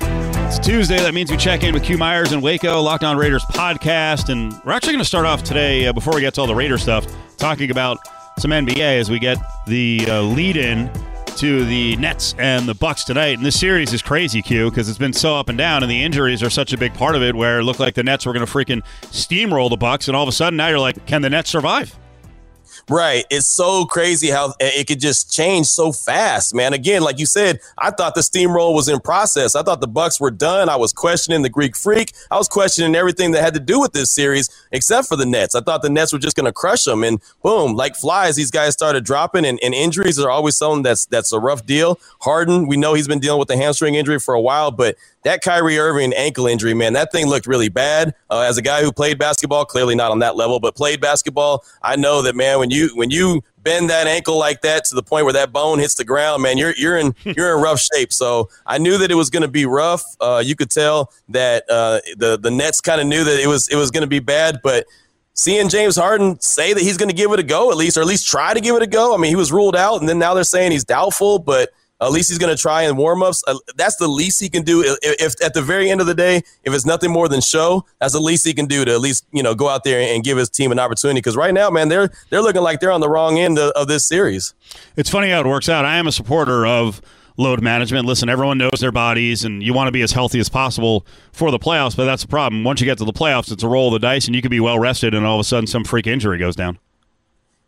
[0.00, 0.96] It's Tuesday.
[0.96, 4.30] That means we check in with Q Myers and Waco, Locked On Raiders podcast.
[4.30, 6.54] And we're actually going to start off today, uh, before we get to all the
[6.54, 7.98] Raider stuff, talking about
[8.38, 10.90] some NBA as we get the uh, lead in
[11.36, 13.36] to the Nets and the Bucks tonight.
[13.36, 16.02] And this series is crazy, Q, because it's been so up and down, and the
[16.02, 17.34] injuries are such a big part of it.
[17.34, 20.22] Where it looked like the Nets were going to freaking steamroll the Bucks, and all
[20.22, 21.96] of a sudden now you're like, can the Nets survive?
[22.90, 23.24] Right.
[23.30, 26.74] It's so crazy how it could just change so fast, man.
[26.74, 29.56] Again, like you said, I thought the steamroll was in process.
[29.56, 30.68] I thought the Bucks were done.
[30.68, 32.12] I was questioning the Greek freak.
[32.30, 35.54] I was questioning everything that had to do with this series, except for the Nets.
[35.54, 38.50] I thought the Nets were just going to crush them, and boom, like flies, these
[38.50, 39.46] guys started dropping.
[39.46, 41.98] And, and injuries are always something that's that's a rough deal.
[42.20, 45.42] Harden, we know he's been dealing with the hamstring injury for a while, but that
[45.42, 48.14] Kyrie Irving ankle injury, man, that thing looked really bad.
[48.30, 51.64] Uh, as a guy who played basketball, clearly not on that level, but played basketball,
[51.82, 55.02] I know that man, when you when you bend that ankle like that to the
[55.02, 58.12] point where that bone hits the ground, man, you're you're in you're in rough shape.
[58.12, 60.04] So I knew that it was going to be rough.
[60.20, 63.68] Uh, you could tell that uh, the the Nets kind of knew that it was
[63.68, 64.86] it was going to be bad, but
[65.32, 68.02] seeing James Harden say that he's going to give it a go at least, or
[68.02, 69.14] at least try to give it a go.
[69.14, 72.10] I mean, he was ruled out, and then now they're saying he's doubtful, but at
[72.10, 73.42] least he's going to try in warmups.
[73.46, 74.82] Uh, that's the least he can do.
[74.82, 77.84] If, if, at the very end of the day, if it's nothing more than show,
[78.00, 80.24] that's the least he can do to at least you know go out there and
[80.24, 81.18] give his team an opportunity.
[81.18, 83.88] Because right now, man, they're they're looking like they're on the wrong end of, of
[83.88, 84.54] this series.
[84.96, 85.84] It's funny how it works out.
[85.84, 87.00] I am a supporter of
[87.36, 88.06] load management.
[88.06, 91.50] Listen, everyone knows their bodies, and you want to be as healthy as possible for
[91.50, 91.96] the playoffs.
[91.96, 92.64] But that's the problem.
[92.64, 94.50] Once you get to the playoffs, it's a roll of the dice, and you can
[94.50, 96.78] be well rested, and all of a sudden, some freak injury goes down.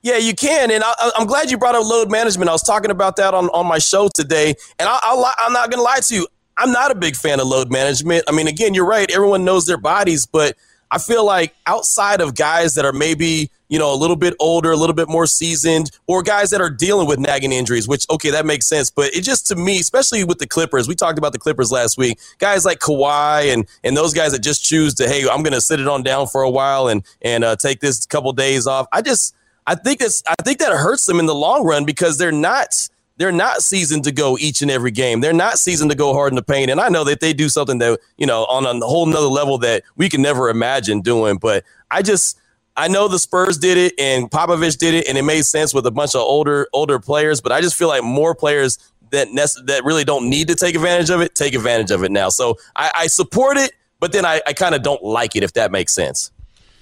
[0.02, 2.48] Yeah, you can, and I, am glad you brought up load management.
[2.48, 5.70] I was talking about that on, on my show today, and I, I, I'm not
[5.70, 6.28] going to lie to you.
[6.56, 8.24] I'm not a big fan of load management.
[8.28, 9.10] I mean, again, you're right.
[9.12, 10.56] Everyone knows their bodies, but
[10.90, 14.70] I feel like outside of guys that are maybe you know a little bit older,
[14.70, 18.30] a little bit more seasoned, or guys that are dealing with nagging injuries, which okay,
[18.30, 18.90] that makes sense.
[18.90, 21.98] But it just to me, especially with the Clippers, we talked about the Clippers last
[21.98, 22.18] week.
[22.38, 25.60] Guys like Kawhi and and those guys that just choose to hey, I'm going to
[25.60, 28.86] sit it on down for a while and and uh, take this couple days off.
[28.92, 29.34] I just
[29.66, 32.88] I think that's I think that hurts them in the long run because they're not
[33.18, 35.20] they're not seasoned to go each and every game.
[35.20, 36.70] They're not seasoned to go hard in the paint.
[36.70, 39.58] And I know that they do something that, you know, on a whole nother level
[39.58, 41.38] that we can never imagine doing.
[41.38, 42.38] But I just
[42.76, 45.86] I know the Spurs did it and Popovich did it and it made sense with
[45.86, 48.78] a bunch of older older players, but I just feel like more players
[49.10, 49.28] that
[49.66, 52.28] that really don't need to take advantage of it, take advantage of it now.
[52.28, 55.54] So I, I support it, but then I, I kind of don't like it if
[55.54, 56.30] that makes sense.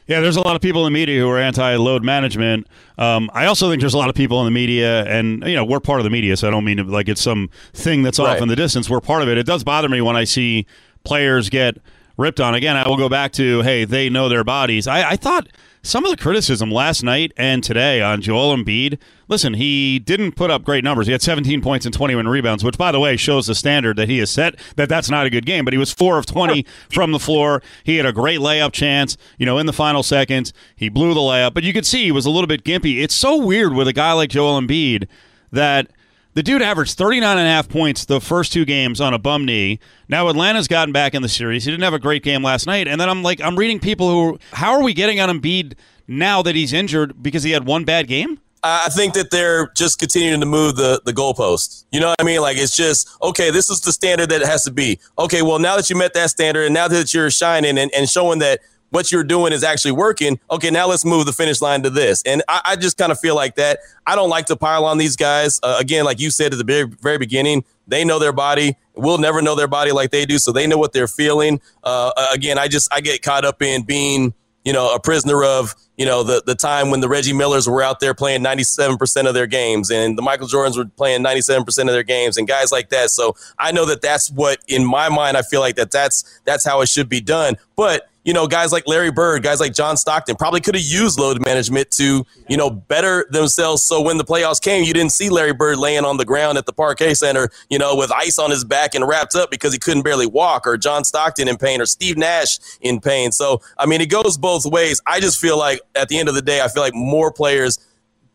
[0.06, 2.66] Yeah, there's a lot of people in the media who are anti-load management.
[2.98, 5.64] Um, I also think there's a lot of people in the media, and you know
[5.64, 8.18] we're part of the media, so I don't mean to, like it's some thing that's
[8.18, 8.36] right.
[8.36, 8.90] off in the distance.
[8.90, 9.38] We're part of it.
[9.38, 10.66] It does bother me when I see
[11.04, 11.78] players get
[12.18, 12.54] ripped on.
[12.54, 14.86] Again, I will go back to hey, they know their bodies.
[14.86, 15.48] I, I thought
[15.84, 18.98] some of the criticism last night and today on Joel Embiid.
[19.28, 21.06] Listen, he didn't put up great numbers.
[21.06, 24.08] He had 17 points and 21 rebounds, which, by the way, shows the standard that
[24.08, 24.58] he has set.
[24.76, 25.64] That that's not a good game.
[25.64, 27.62] But he was four of 20 from the floor.
[27.84, 29.18] He had a great layup chance.
[29.38, 31.52] You know, in the final seconds, he blew the layup.
[31.52, 33.02] But you could see he was a little bit gimpy.
[33.02, 35.06] It's so weird with a guy like Joel Embiid
[35.52, 35.90] that
[36.34, 39.44] the dude averaged 39 and a half points the first two games on a bum
[39.44, 39.78] knee.
[40.08, 41.64] Now Atlanta's gotten back in the series.
[41.64, 42.88] He didn't have a great game last night.
[42.88, 45.74] And then I'm like, I'm reading people who, how are we getting on Embiid
[46.06, 48.40] now that he's injured because he had one bad game?
[48.66, 51.84] I think that they're just continuing to move the the goalpost.
[51.92, 52.40] You know what I mean?
[52.40, 53.50] Like it's just okay.
[53.50, 54.98] This is the standard that it has to be.
[55.18, 58.08] Okay, well now that you met that standard and now that you're shining and, and
[58.08, 58.60] showing that
[58.94, 60.38] what you're doing is actually working.
[60.52, 62.22] Okay, now let's move the finish line to this.
[62.24, 63.80] And I, I just kind of feel like that.
[64.06, 65.58] I don't like to pile on these guys.
[65.64, 68.76] Uh, again, like you said at the very, very beginning, they know their body.
[68.94, 71.60] We'll never know their body like they do, so they know what they're feeling.
[71.82, 74.32] Uh, again, I just I get caught up in being
[74.64, 77.82] you know a prisoner of you know the the time when the Reggie Millers were
[77.82, 81.86] out there playing 97% of their games and the Michael Jordans were playing 97% of
[81.88, 83.10] their games and guys like that.
[83.10, 86.64] So I know that that's what in my mind I feel like that that's that's
[86.64, 87.56] how it should be done.
[87.74, 91.18] But you know, guys like Larry Bird, guys like John Stockton probably could have used
[91.18, 93.82] load management to, you know, better themselves.
[93.82, 96.66] So when the playoffs came, you didn't see Larry Bird laying on the ground at
[96.66, 99.78] the Parquet Center, you know, with ice on his back and wrapped up because he
[99.78, 103.30] couldn't barely walk, or John Stockton in pain, or Steve Nash in pain.
[103.30, 105.00] So, I mean, it goes both ways.
[105.06, 107.78] I just feel like at the end of the day, I feel like more players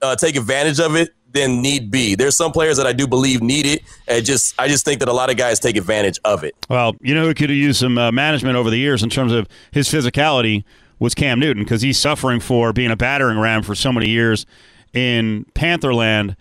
[0.01, 2.15] uh, take advantage of it than need be.
[2.15, 3.83] There's some players that I do believe need it.
[4.07, 6.55] And just I just think that a lot of guys take advantage of it.
[6.69, 9.31] Well, you know who could have used some uh, management over the years in terms
[9.31, 10.63] of his physicality
[10.97, 14.45] was Cam Newton because he's suffering for being a battering ram for so many years
[14.93, 16.35] in Pantherland.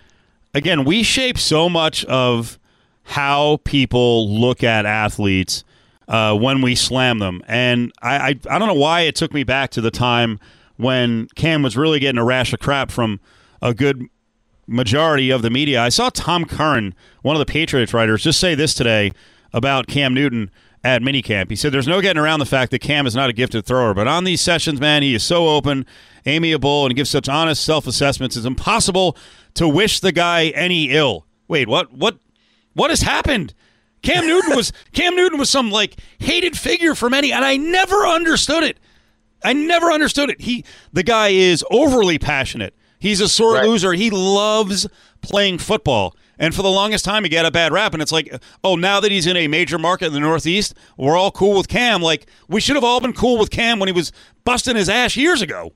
[0.54, 2.58] Again, we shape so much of
[3.04, 5.64] how people look at athletes
[6.08, 9.44] uh, when we slam them, and I, I I don't know why it took me
[9.44, 10.40] back to the time
[10.76, 13.20] when Cam was really getting a rash of crap from
[13.62, 14.06] a good
[14.66, 15.80] majority of the media.
[15.80, 19.12] I saw Tom Curran, one of the Patriots writers, just say this today
[19.52, 20.50] about Cam Newton
[20.84, 21.50] at minicamp.
[21.50, 23.94] He said there's no getting around the fact that Cam is not a gifted thrower,
[23.94, 25.86] but on these sessions, man, he is so open,
[26.26, 28.36] amiable, and gives such honest self-assessments.
[28.36, 29.16] It's impossible
[29.54, 31.26] to wish the guy any ill.
[31.48, 31.92] Wait, what?
[31.92, 32.18] What?
[32.74, 33.54] What has happened?
[34.02, 38.06] Cam Newton was Cam Newton was some like hated figure for many, and I never
[38.06, 38.78] understood it.
[39.42, 40.40] I never understood it.
[40.40, 42.74] He the guy is overly passionate.
[42.98, 43.66] He's a sore right.
[43.66, 43.92] loser.
[43.92, 44.86] He loves
[45.20, 46.14] playing football.
[46.38, 47.92] And for the longest time, he got a bad rap.
[47.94, 48.32] And it's like,
[48.62, 51.68] oh, now that he's in a major market in the Northeast, we're all cool with
[51.68, 52.00] Cam.
[52.00, 54.12] Like, we should have all been cool with Cam when he was
[54.44, 55.72] busting his ass years ago.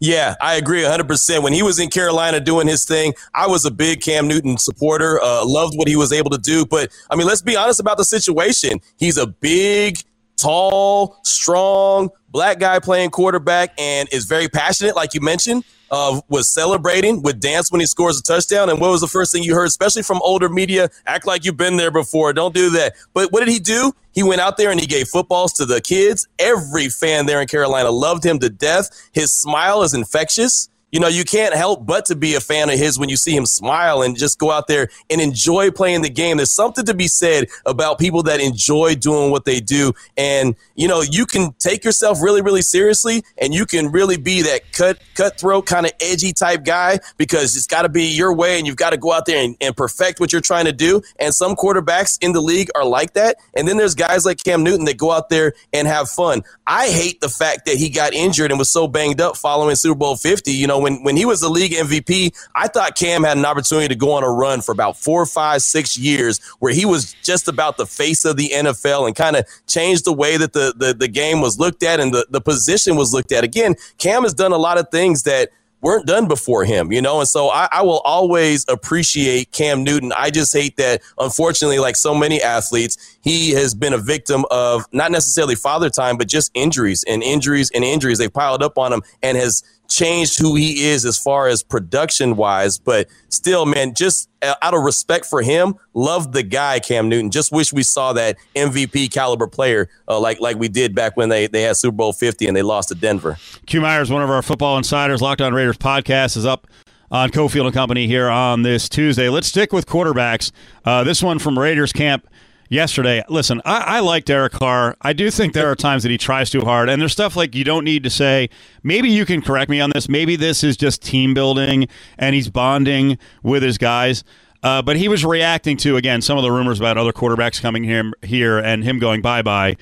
[0.00, 1.42] Yeah, I agree 100%.
[1.42, 5.20] When he was in Carolina doing his thing, I was a big Cam Newton supporter,
[5.20, 6.64] uh, loved what he was able to do.
[6.64, 8.80] But, I mean, let's be honest about the situation.
[8.98, 9.98] He's a big,
[10.36, 16.48] tall, strong, black guy playing quarterback and is very passionate, like you mentioned uh, was
[16.48, 18.70] celebrating, with dance when he scores a touchdown.
[18.70, 20.88] And what was the first thing you heard, especially from older media?
[21.06, 22.32] Act like you've been there before.
[22.32, 22.94] Don't do that.
[23.12, 23.92] But what did he do?
[24.12, 26.26] He went out there and he gave footballs to the kids.
[26.38, 29.10] Every fan there in Carolina loved him to death.
[29.12, 32.78] His smile is infectious you know, you can't help but to be a fan of
[32.78, 36.10] his when you see him smile and just go out there and enjoy playing the
[36.10, 36.36] game.
[36.36, 39.92] There's something to be said about people that enjoy doing what they do.
[40.16, 44.42] And, you know, you can take yourself really, really seriously and you can really be
[44.42, 48.58] that cut, cutthroat, kind of edgy type guy because it's got to be your way
[48.58, 51.02] and you've got to go out there and, and perfect what you're trying to do.
[51.18, 53.36] And some quarterbacks in the league are like that.
[53.54, 56.42] And then there's guys like Cam Newton that go out there and have fun.
[56.66, 59.96] I hate the fact that he got injured and was so banged up following Super
[59.96, 60.50] Bowl 50.
[60.50, 63.88] You know, when when he was the league MVP, I thought Cam had an opportunity
[63.88, 67.48] to go on a run for about four, five, six years where he was just
[67.48, 70.94] about the face of the NFL and kind of changed the way that the, the
[70.94, 73.44] the game was looked at and the, the position was looked at.
[73.44, 75.50] Again, Cam has done a lot of things that
[75.82, 77.20] weren't done before him, you know?
[77.20, 80.12] And so I, I, will always appreciate Cam Newton.
[80.16, 84.84] I just hate that, unfortunately, like so many athletes, he has been a victim of
[84.92, 88.18] not necessarily father time, but just injuries and injuries and injuries.
[88.18, 92.36] They piled up on him and has changed who he is as far as production
[92.36, 97.30] wise, but still, man, just out of respect for him, love the guy Cam Newton.
[97.30, 101.28] Just wish we saw that MVP caliber player uh, like like we did back when
[101.28, 103.36] they they had Super Bowl Fifty and they lost to Denver.
[103.66, 106.66] Q Myers, one of our football insiders, Locked On Raiders podcast is up
[107.10, 109.28] on Cofield and Company here on this Tuesday.
[109.28, 110.52] Let's stick with quarterbacks.
[110.84, 112.26] Uh, this one from Raiders camp
[112.70, 113.22] yesterday.
[113.28, 114.96] Listen, I, I like Derek Carr.
[115.02, 117.54] I do think there are times that he tries too hard, and there's stuff like
[117.54, 118.48] you don't need to say.
[118.82, 120.08] Maybe you can correct me on this.
[120.08, 124.24] Maybe this is just team building, and he's bonding with his guys.
[124.62, 127.84] Uh, but he was reacting to again some of the rumors about other quarterbacks coming
[127.84, 129.76] here, here and him going bye bye.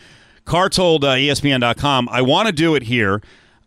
[0.44, 3.20] Carr told uh, ESPN.com, "I want to do it here.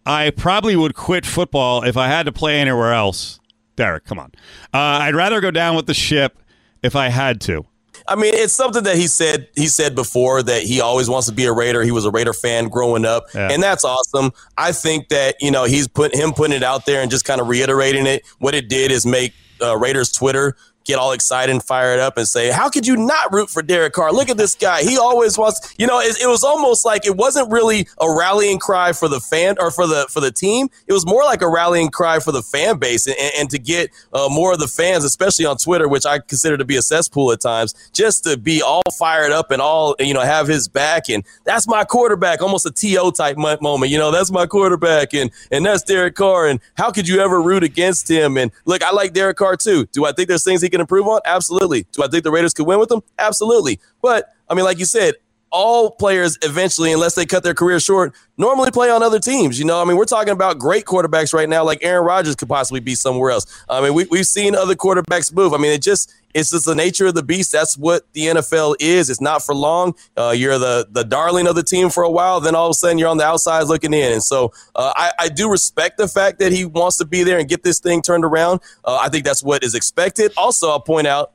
[0.06, 3.40] I probably would quit football if I had to play anywhere else."
[3.76, 4.32] Derek, come on.
[4.74, 6.38] Uh, I'd rather go down with the ship
[6.82, 7.66] if I had to.
[8.08, 11.34] I mean, it's something that he said he said before that he always wants to
[11.34, 11.84] be a Raider.
[11.84, 13.50] He was a Raider fan growing up, yeah.
[13.52, 14.32] and that's awesome.
[14.58, 17.42] I think that you know he's put him putting it out there and just kind
[17.42, 18.24] of reiterating it.
[18.40, 22.28] What it did is make uh, Raiders Twitter get all excited and fired up and
[22.28, 24.12] say, "How could you not root for Derek Carr?
[24.12, 24.84] Look at this guy.
[24.84, 28.60] He always wants." You know, it, it, was almost like it wasn't really a rallying
[28.60, 30.70] cry for the fan or for the for the team.
[30.88, 33.90] It was more like a rallying cry for the fan base and, and to get
[34.14, 37.32] uh, more of the fans, especially on Twitter, which I consider to be a cesspool
[37.32, 41.10] at times, just to be all fired up and all you know have his back.
[41.10, 43.92] And that's my quarterback, almost a to type moment.
[43.92, 46.48] You know, that's my quarterback, and and that's Derek Carr.
[46.48, 48.38] And how could you ever root against him?
[48.38, 49.88] And look, I like Derek Carr too.
[49.92, 51.22] Do I think there's things he can improve on?
[51.26, 51.86] Absolutely.
[51.92, 53.02] Do I think the Raiders could win with them?
[53.20, 53.80] Absolutely.
[54.02, 55.16] But I mean, like you said,
[55.52, 59.60] all players eventually, unless they cut their career short, normally play on other teams.
[59.60, 62.48] You know, I mean, we're talking about great quarterbacks right now, like Aaron Rodgers could
[62.48, 63.46] possibly be somewhere else.
[63.70, 65.54] I mean, we, we've seen other quarterbacks move.
[65.54, 67.52] I mean, it just it's just the nature of the beast.
[67.52, 69.10] That's what the NFL is.
[69.10, 69.96] It's not for long.
[70.18, 72.74] Uh, you're the the darling of the team for a while, then all of a
[72.74, 74.14] sudden you're on the outside looking in.
[74.14, 77.40] And so uh, I, I, do respect the fact that he wants to be there
[77.40, 78.62] and get this thing turned around.
[78.84, 80.34] Uh, I think that's what is expected.
[80.38, 81.34] Also, I'll point out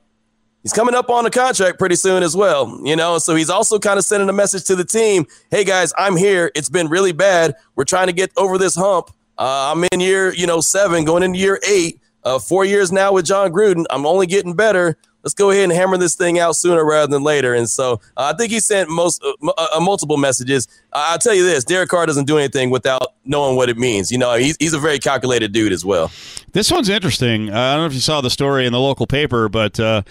[0.62, 2.80] he's coming up on a contract pretty soon as well.
[2.84, 5.92] You know, so he's also kind of sending a message to the team: Hey guys,
[5.96, 6.50] I'm here.
[6.54, 7.54] It's been really bad.
[7.74, 9.10] We're trying to get over this hump.
[9.38, 12.00] Uh, I'm in year, you know, seven, going into year eight.
[12.26, 13.84] Uh, four years now with Jon Gruden.
[13.88, 14.98] I'm only getting better.
[15.22, 17.54] Let's go ahead and hammer this thing out sooner rather than later.
[17.54, 20.66] And so uh, I think he sent most uh, uh multiple messages.
[20.92, 24.10] I'll tell you this: Derek Carr doesn't do anything without knowing what it means.
[24.10, 26.10] You know, he's he's a very calculated dude as well.
[26.50, 27.48] This one's interesting.
[27.48, 29.78] Uh, I don't know if you saw the story in the local paper, but.
[29.78, 30.02] Uh,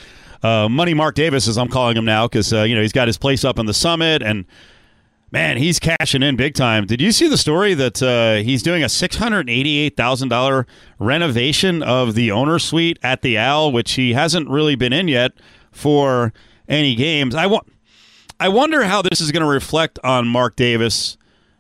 [0.69, 3.43] Money Mark Davis, as I'm calling him now, because you know he's got his place
[3.43, 4.45] up in the summit, and
[5.35, 6.85] Man, he's cashing in big time.
[6.85, 10.65] Did you see the story that uh, he's doing a six hundred eighty-eight thousand dollar
[10.97, 15.33] renovation of the owner suite at the Al, which he hasn't really been in yet
[15.73, 16.31] for
[16.69, 17.35] any games.
[17.35, 17.67] I want.
[18.39, 21.17] I wonder how this is going to reflect on Mark Davis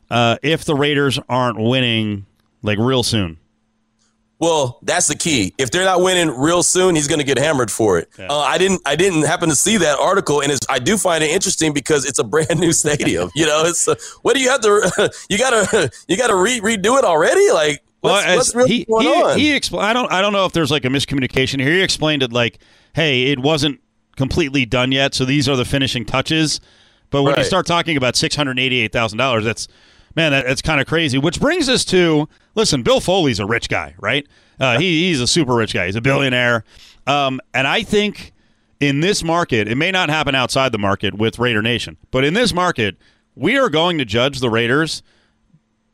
[0.09, 2.27] uh, if the Raiders aren't winning
[2.61, 3.39] like real soon.
[4.39, 5.53] Well, that's the key.
[5.57, 8.09] If they're not winning real soon, he's going to get hammered for it.
[8.19, 8.27] Yeah.
[8.27, 8.81] Uh, I didn't.
[8.85, 12.19] I didn't happen to see that article, and I do find it interesting because it's
[12.19, 13.31] a brand new stadium.
[13.33, 15.11] you know, it's uh, what do you have to?
[15.29, 17.49] you gotta you gotta re- redo it already.
[17.51, 19.39] Like, what's, well, what's really he, going he, on?
[19.39, 20.11] He expl- I don't.
[20.11, 21.71] I don't know if there's like a miscommunication here.
[21.71, 22.59] He explained it like,
[22.93, 23.79] hey, it wasn't
[24.17, 26.59] completely done yet, so these are the finishing touches.
[27.09, 27.39] But when right.
[27.39, 29.69] you start talking about six hundred eighty-eight thousand dollars, that's
[30.15, 31.17] man, that, that's kind of crazy.
[31.17, 32.83] Which brings us to listen.
[32.83, 34.27] Bill Foley's a rich guy, right?
[34.59, 35.85] Uh, he, he's a super rich guy.
[35.87, 36.63] He's a billionaire.
[37.07, 38.33] Um, and I think
[38.79, 42.33] in this market, it may not happen outside the market with Raider Nation, but in
[42.33, 42.97] this market,
[43.35, 45.03] we are going to judge the Raiders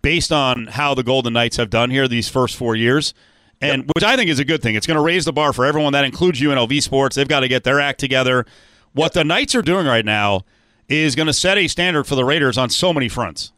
[0.01, 3.13] based on how the Golden Knights have done here these first four years.
[3.63, 3.91] And yep.
[3.93, 4.74] which I think is a good thing.
[4.74, 5.93] It's going to raise the bar for everyone.
[5.93, 7.15] That includes UNLV Sports.
[7.15, 8.45] They've got to get their act together.
[8.93, 10.45] What the Knights are doing right now
[10.89, 13.53] is going to set a standard for the Raiders on so many fronts.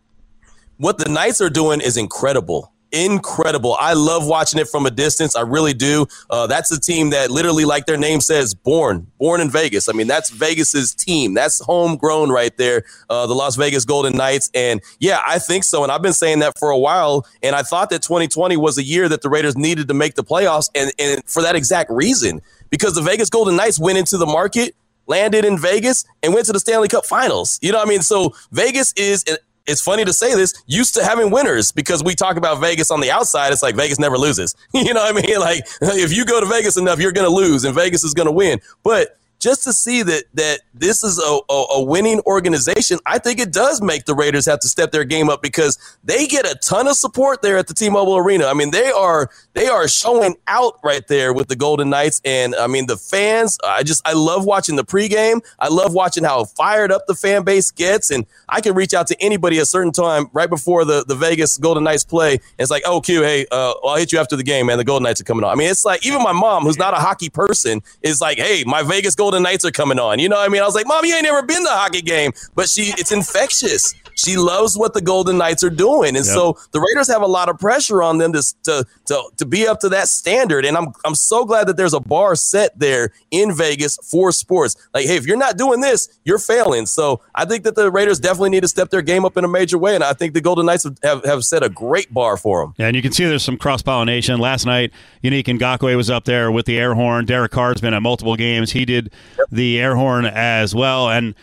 [0.77, 3.75] What the Knights are doing is incredible incredible.
[3.79, 5.35] I love watching it from a distance.
[5.35, 6.05] I really do.
[6.29, 9.89] Uh, that's a team that literally, like their name says, born, born in Vegas.
[9.89, 11.33] I mean, that's Vegas's team.
[11.33, 12.83] That's homegrown right there.
[13.09, 14.49] Uh, the Las Vegas Golden Knights.
[14.53, 15.83] And yeah, I think so.
[15.83, 17.25] And I've been saying that for a while.
[17.41, 20.23] And I thought that 2020 was a year that the Raiders needed to make the
[20.23, 20.69] playoffs.
[20.75, 24.75] And, and for that exact reason, because the Vegas Golden Knights went into the market
[25.05, 27.59] landed in Vegas and went to the Stanley Cup Finals.
[27.61, 28.01] You know what I mean?
[28.01, 32.15] So Vegas is an it's funny to say this, used to having winners because we
[32.15, 33.53] talk about Vegas on the outside.
[33.53, 34.55] It's like Vegas never loses.
[34.73, 35.39] you know what I mean?
[35.39, 38.27] Like if you go to Vegas enough, you're going to lose and Vegas is going
[38.27, 38.59] to win.
[38.83, 43.39] But just to see that that this is a, a, a, winning organization, I think
[43.39, 46.55] it does make the Raiders have to step their game up because they get a
[46.55, 48.45] ton of support there at the T-Mobile Arena.
[48.45, 52.55] I mean, they are they are showing out right there with the Golden Knights, and
[52.55, 53.57] I mean the fans.
[53.65, 55.41] I just I love watching the pregame.
[55.59, 59.07] I love watching how fired up the fan base gets, and I can reach out
[59.07, 62.33] to anybody a certain time right before the the Vegas Golden Knights play.
[62.35, 64.77] And it's like, oh, Q, hey, uh, I'll hit you after the game, man.
[64.77, 65.51] The Golden Knights are coming on.
[65.51, 68.63] I mean, it's like even my mom, who's not a hockey person, is like, hey,
[68.65, 70.19] my Vegas Golden Golden Knights are coming on.
[70.19, 70.61] You know what I mean?
[70.61, 72.33] I was like, Mom, you ain't never been to a hockey game.
[72.53, 73.95] But she it's infectious.
[74.15, 76.09] She loves what the Golden Knights are doing.
[76.09, 76.35] And yep.
[76.35, 79.67] so the Raiders have a lot of pressure on them to, to, to, to be
[79.67, 80.65] up to that standard.
[80.65, 84.75] And I'm, I'm so glad that there's a bar set there in Vegas for sports.
[84.93, 86.85] Like, hey, if you're not doing this, you're failing.
[86.85, 89.47] So I think that the Raiders definitely need to step their game up in a
[89.47, 89.95] major way.
[89.95, 92.75] And I think the Golden Knights have, have set a great bar for them.
[92.77, 94.39] Yeah, and you can see there's some cross pollination.
[94.39, 97.25] Last night, Yannick Ngakoue was up there with the air horn.
[97.25, 98.71] Derek Carr's been at multiple games.
[98.73, 99.11] He did.
[99.51, 101.09] The air horn as well.
[101.09, 101.35] And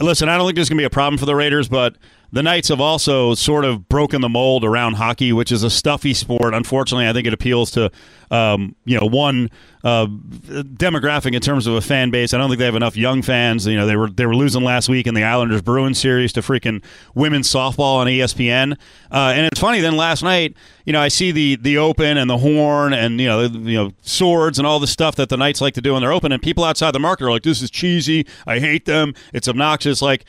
[0.00, 1.96] listen, I don't think there's going to be a problem for the Raiders, but
[2.30, 6.12] the Knights have also sort of broken the mold around hockey, which is a stuffy
[6.12, 6.52] sport.
[6.52, 7.90] Unfortunately, I think it appeals to
[8.30, 9.50] um, you know one
[9.82, 12.34] uh, demographic in terms of a fan base.
[12.34, 13.66] I don't think they have enough young fans.
[13.66, 16.40] You know, they were they were losing last week in the Islanders Bruins series to
[16.40, 18.74] freaking women's softball on ESPN.
[19.10, 19.80] Uh, and it's funny.
[19.80, 20.54] Then last night,
[20.84, 23.92] you know, I see the the Open and the horn and you know you know
[24.02, 26.42] swords and all the stuff that the Knights like to do in their Open, and
[26.42, 28.26] people outside the market are like, "This is cheesy.
[28.46, 29.14] I hate them.
[29.32, 30.26] It's obnoxious." Like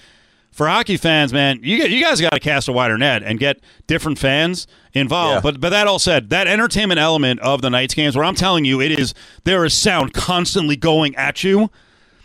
[0.51, 3.59] for hockey fans, man, you you guys got to cast a wider net and get
[3.87, 5.37] different fans involved.
[5.45, 5.51] Yeah.
[5.51, 8.65] But but that all said, that entertainment element of the Knights games, where I'm telling
[8.65, 11.69] you, it is there is sound constantly going at you.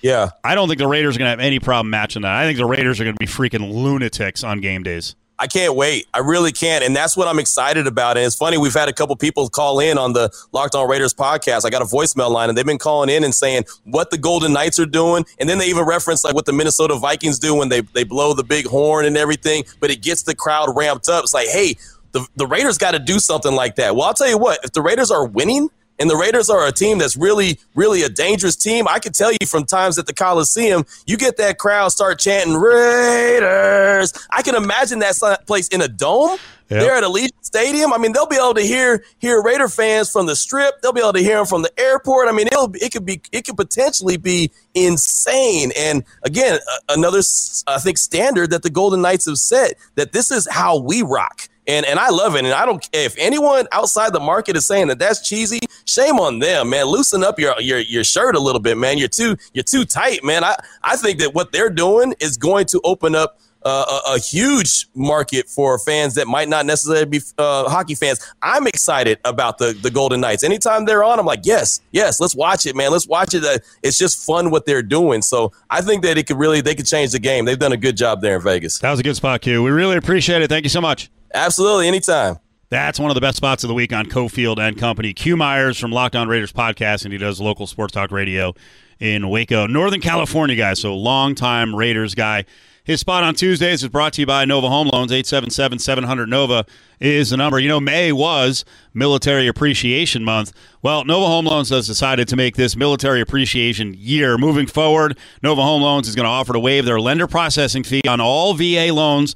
[0.03, 2.35] Yeah, I don't think the Raiders are going to have any problem matching that.
[2.35, 5.15] I think the Raiders are going to be freaking lunatics on game days.
[5.39, 6.07] I can't wait.
[6.15, 6.85] I really can't.
[6.85, 8.17] And that's what I'm excited about.
[8.17, 11.13] And it's funny, we've had a couple people call in on the Locked On Raiders
[11.13, 11.65] podcast.
[11.65, 14.53] I got a voicemail line and they've been calling in and saying what the Golden
[14.53, 15.25] Knights are doing.
[15.41, 18.33] And then they even reference like what the Minnesota Vikings do when they, they blow
[18.33, 21.25] the big horn and everything, but it gets the crowd ramped up.
[21.25, 21.77] It's like, hey,
[22.13, 23.97] the, the Raiders got to do something like that.
[23.97, 25.69] Well, I'll tell you what, if the Raiders are winning–
[25.99, 28.87] and the Raiders are a team that's really, really a dangerous team.
[28.89, 32.57] I can tell you from times at the Coliseum, you get that crowd start chanting
[32.57, 34.13] Raiders.
[34.31, 36.39] I can imagine that place in a dome.
[36.71, 36.81] Yep.
[36.81, 37.93] They're at Allegiant Stadium.
[37.93, 40.81] I mean, they'll be able to hear hear Raider fans from the Strip.
[40.81, 42.27] They'll be able to hear them from the airport.
[42.27, 45.73] I mean, it'll it could be it could potentially be insane.
[45.77, 47.21] And again, another
[47.67, 51.49] I think standard that the Golden Knights have set that this is how we rock
[51.67, 52.45] and and I love it.
[52.45, 56.39] And I don't if anyone outside the market is saying that that's cheesy, shame on
[56.39, 56.87] them, man.
[56.87, 58.99] Loosen up your your your shirt a little bit, man.
[58.99, 60.45] You're too you're too tight, man.
[60.45, 64.19] I I think that what they're doing is going to open up uh, a, a,
[64.19, 68.21] huge market for fans that might not necessarily be uh, hockey fans.
[68.43, 70.45] I'm excited about the the Golden Knights.
[70.45, 72.91] Anytime they're on, I'm like, yes, yes, let's watch it, man.
[72.91, 73.43] Let's watch it.
[73.43, 75.23] Uh, it's just fun what they're doing.
[75.23, 77.47] So I think that it could really they could change the game.
[77.47, 78.79] They've done a good job there in Vegas.
[78.81, 79.63] That was a good spot, Q.
[79.63, 80.49] We really appreciate it.
[80.49, 81.11] Thank you so much.
[81.35, 82.39] Absolutely, anytime.
[82.71, 85.13] That's one of the best spots of the week on Cofield and Company.
[85.13, 88.55] Q Myers from Locked On Raiders podcast, and he does local sports talk radio
[89.01, 90.81] in Waco, Northern California, guys.
[90.81, 92.45] So long time Raiders guy.
[92.85, 95.11] His spot on Tuesdays is brought to you by Nova Home Loans.
[95.11, 96.67] 877 700 Nova
[97.01, 97.59] is the number.
[97.59, 100.53] You know, May was Military Appreciation Month.
[100.83, 104.37] Well, Nova Home Loans has decided to make this Military Appreciation Year.
[104.37, 108.03] Moving forward, Nova Home Loans is going to offer to waive their lender processing fee
[108.07, 109.35] on all VA loans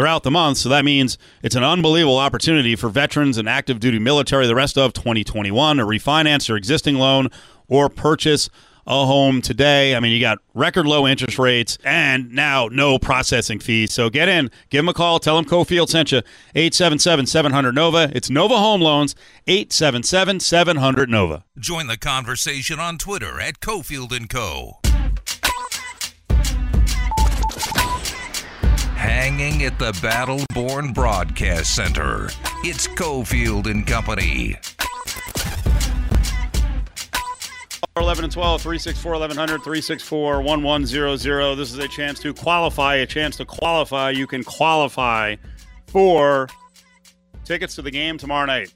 [0.00, 0.56] throughout the month.
[0.56, 4.78] So that means it's an unbelievable opportunity for veterans and active duty military the rest
[4.78, 7.28] of 2021 to refinance their existing loan
[7.68, 8.48] or purchase
[8.86, 9.94] a home today.
[9.94, 13.92] I mean, you got record low interest rates and now no processing fees.
[13.92, 16.22] So get in, give them a call, tell them Cofield sent you.
[16.54, 18.10] 877 700 Nova.
[18.14, 19.14] It's Nova Home Loans,
[19.46, 21.44] 877 700 Nova.
[21.58, 24.78] Join the conversation on Twitter at Cofield and Co.
[29.10, 32.30] Hanging at the Battleborn Broadcast Center.
[32.62, 34.54] It's Cofield and Company.
[37.96, 41.56] 11 and 12, 364 1100, 364 1100.
[41.56, 44.10] This is a chance to qualify, a chance to qualify.
[44.10, 45.34] You can qualify
[45.88, 46.48] for
[47.44, 48.72] tickets to the game tomorrow night.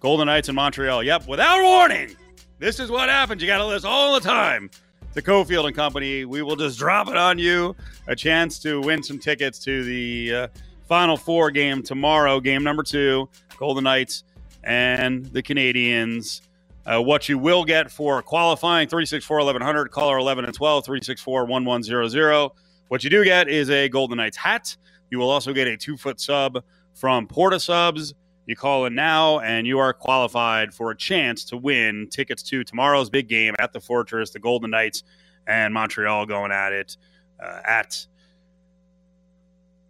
[0.00, 1.02] Golden Knights in Montreal.
[1.02, 2.16] Yep, without warning.
[2.58, 3.42] This is what happens.
[3.42, 4.70] You got to listen all the time
[5.16, 6.26] to Cofield and Company.
[6.26, 7.74] We will just drop it on you.
[8.06, 10.48] A chance to win some tickets to the uh,
[10.86, 13.28] Final Four game tomorrow, game number two.
[13.58, 14.24] Golden Knights
[14.62, 16.42] and the Canadiens.
[16.84, 22.50] Uh, what you will get for qualifying 364 1100, caller 11 and 12, 364 1100.
[22.88, 24.76] What you do get is a Golden Knights hat.
[25.10, 26.62] You will also get a two foot sub
[26.94, 28.14] from Port of Subs.
[28.46, 32.62] You call in now, and you are qualified for a chance to win tickets to
[32.62, 35.02] tomorrow's big game at the Fortress, the Golden Knights
[35.46, 36.96] and Montreal going at it
[37.42, 38.06] uh, at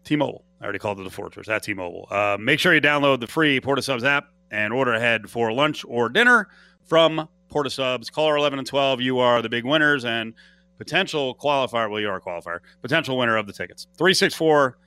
[0.04, 0.44] T Mobile.
[0.61, 2.09] I already called it the Fortress at T Mobile.
[2.11, 5.52] Uh, make sure you download the free Port of Subs app and order ahead for
[5.52, 6.48] lunch or dinner
[6.84, 8.09] from Port of Subs.
[8.09, 10.32] Caller 11 and 12, you are the big winners and
[10.78, 11.90] potential qualifier.
[11.90, 13.86] Well, you are a qualifier, potential winner of the tickets.
[13.98, 14.78] 364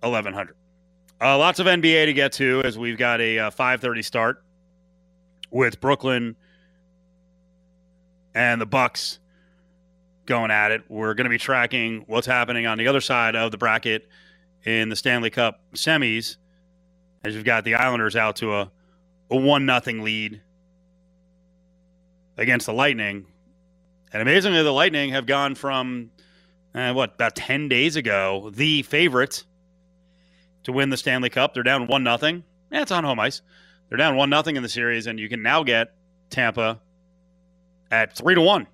[0.00, 0.54] 1100.
[1.20, 4.44] Uh, lots of NBA to get to as we've got a uh, 5:30 start
[5.50, 6.36] with Brooklyn
[8.36, 9.18] and the Bucks
[10.26, 10.82] going at it.
[10.88, 14.08] We're going to be tracking what's happening on the other side of the bracket
[14.64, 16.36] in the Stanley Cup semis,
[17.24, 18.70] as you've got the Islanders out to a,
[19.28, 20.40] a one nothing lead
[22.36, 23.26] against the Lightning.
[24.12, 26.12] And amazingly, the Lightning have gone from
[26.76, 29.42] uh, what about ten days ago, the favorite
[30.68, 31.54] to win the Stanley Cup.
[31.54, 32.44] They're down one nothing.
[32.70, 33.40] Yeah, it's on home ice.
[33.88, 35.94] They're down one nothing in the series, and you can now get
[36.28, 36.78] Tampa
[37.90, 38.66] at three to one,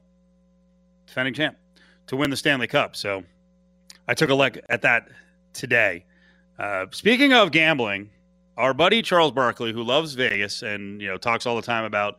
[1.07, 1.57] defending champ,
[2.09, 2.97] to win the Stanley Cup.
[2.97, 3.23] So
[4.09, 5.07] I took a look at that
[5.53, 6.05] today.
[6.59, 8.11] Uh, speaking of gambling,
[8.57, 12.19] our buddy Charles Barkley, who loves Vegas and you know talks all the time about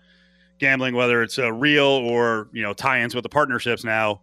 [0.58, 4.22] gambling, whether it's a real or you know tie-ins with the partnerships now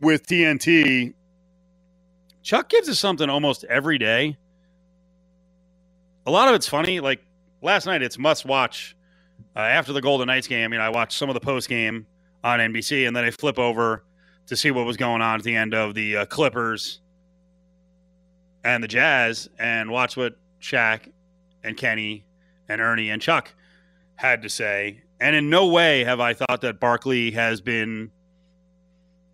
[0.00, 1.12] with TNT.
[2.42, 4.36] Chuck gives us something almost every day.
[6.26, 7.00] A lot of it's funny.
[7.00, 7.20] Like
[7.62, 8.96] last night, it's must watch.
[9.56, 12.06] Uh, after the Golden Knights game, you know, I watched some of the post game
[12.44, 14.04] on NBC, and then I flip over
[14.46, 17.00] to see what was going on at the end of the uh, Clippers
[18.64, 21.10] and the Jazz, and watch what Shaq
[21.64, 22.24] and Kenny
[22.68, 23.52] and Ernie and Chuck
[24.16, 25.02] had to say.
[25.18, 28.10] And in no way have I thought that Barkley has been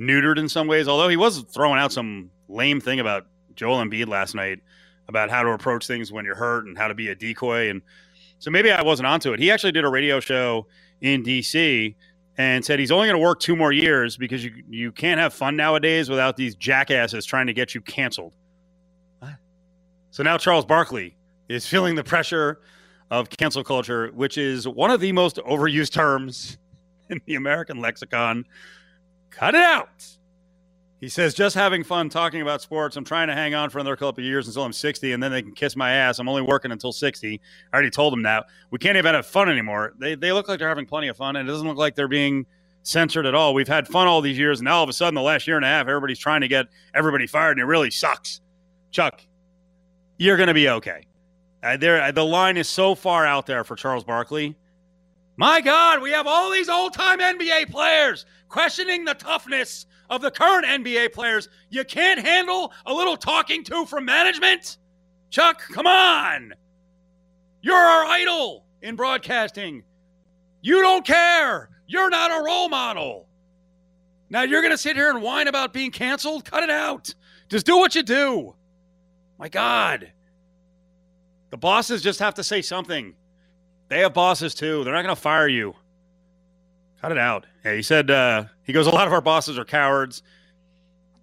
[0.01, 4.09] neutered in some ways, although he was throwing out some lame thing about Joel Embiid
[4.09, 4.61] last night
[5.09, 7.71] about how to approach things when you're hurt and how to be a decoy.
[7.71, 7.83] And
[8.39, 9.39] so maybe I wasn't onto it.
[9.39, 10.67] He actually did a radio show
[11.01, 11.95] in DC
[12.39, 15.33] and said he's only going to work two more years because you you can't have
[15.33, 18.33] fun nowadays without these jackasses trying to get you canceled.
[20.17, 21.15] So now Charles Barkley
[21.51, 22.61] is feeling the pressure
[23.11, 26.57] of cancel culture, which is one of the most overused terms
[27.11, 28.47] in the American lexicon.
[29.29, 30.16] Cut it out.
[31.01, 32.97] He says, just having fun talking about sports.
[32.97, 35.31] I'm trying to hang on for another couple of years until I'm 60, and then
[35.31, 36.19] they can kiss my ass.
[36.19, 37.41] I'm only working until 60.
[37.71, 38.47] I already told them that.
[38.71, 39.93] We can't even have fun anymore.
[39.99, 42.09] They, they look like they're having plenty of fun, and it doesn't look like they're
[42.09, 42.47] being
[42.83, 43.53] censored at all.
[43.53, 45.57] We've had fun all these years, and now all of a sudden, the last year
[45.57, 48.41] and a half, everybody's trying to get everybody fired, and it really sucks.
[48.91, 49.21] Chuck,
[50.17, 51.07] you're going to be okay.
[51.63, 54.57] Uh, there, the line is so far out there for Charles Barkley.
[55.37, 60.31] My God, we have all these old time NBA players questioning the toughness of the
[60.31, 61.49] current NBA players.
[61.71, 64.79] You can't handle a little talking to from management?
[65.31, 66.53] Chuck, come on.
[67.61, 69.83] You're our idol in broadcasting.
[70.63, 71.71] You don't care.
[71.87, 73.29] You're not a role model.
[74.31, 76.45] Now you're going to sit here and whine about being canceled?
[76.45, 77.15] Cut it out.
[77.49, 78.55] Just do what you do.
[79.39, 80.13] My God.
[81.51, 83.15] The bosses just have to say something.
[83.89, 84.83] They have bosses too.
[84.83, 85.75] They're not going to fire you.
[87.01, 87.47] Cut it out.
[87.65, 90.23] Yeah, he said, uh, he goes, a lot of our bosses are cowards.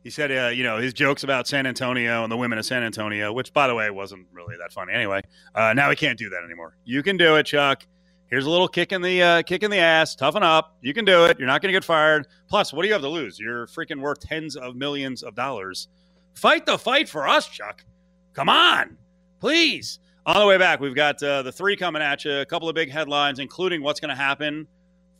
[0.04, 2.84] He said, uh, you know, his jokes about San Antonio and the women of San
[2.84, 4.94] Antonio, which, by the way, wasn't really that funny.
[4.94, 5.22] Anyway,
[5.56, 6.76] uh, now he can't do that anymore.
[6.84, 7.86] You can do it, Chuck.
[8.28, 10.16] Here's a little kick in the uh, kick in the ass.
[10.16, 10.76] Toughen up.
[10.82, 11.38] You can do it.
[11.40, 12.28] You're not going to get fired.
[12.50, 13.40] Plus, what do you have to lose?
[13.40, 15.88] You're freaking worth tens of millions of dollars.
[16.34, 17.86] Fight the fight for us, Chuck.
[18.34, 18.98] Come on,
[19.40, 20.00] please.
[20.26, 22.32] On the way back, we've got uh, the three coming at you.
[22.40, 24.68] A couple of big headlines, including what's going to happen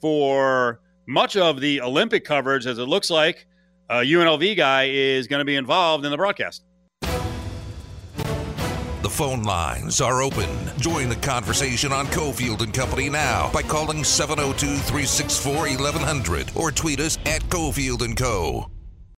[0.04, 3.48] for much of the Olympic coverage, as it looks like
[3.90, 6.66] uh, a UNLV guy is going to be involved in the broadcast.
[9.02, 10.50] The phone lines are open.
[10.78, 17.00] Join the conversation on Cofield and Company now by calling 702 364 1100 or tweet
[17.00, 18.70] us at Cofield and Co.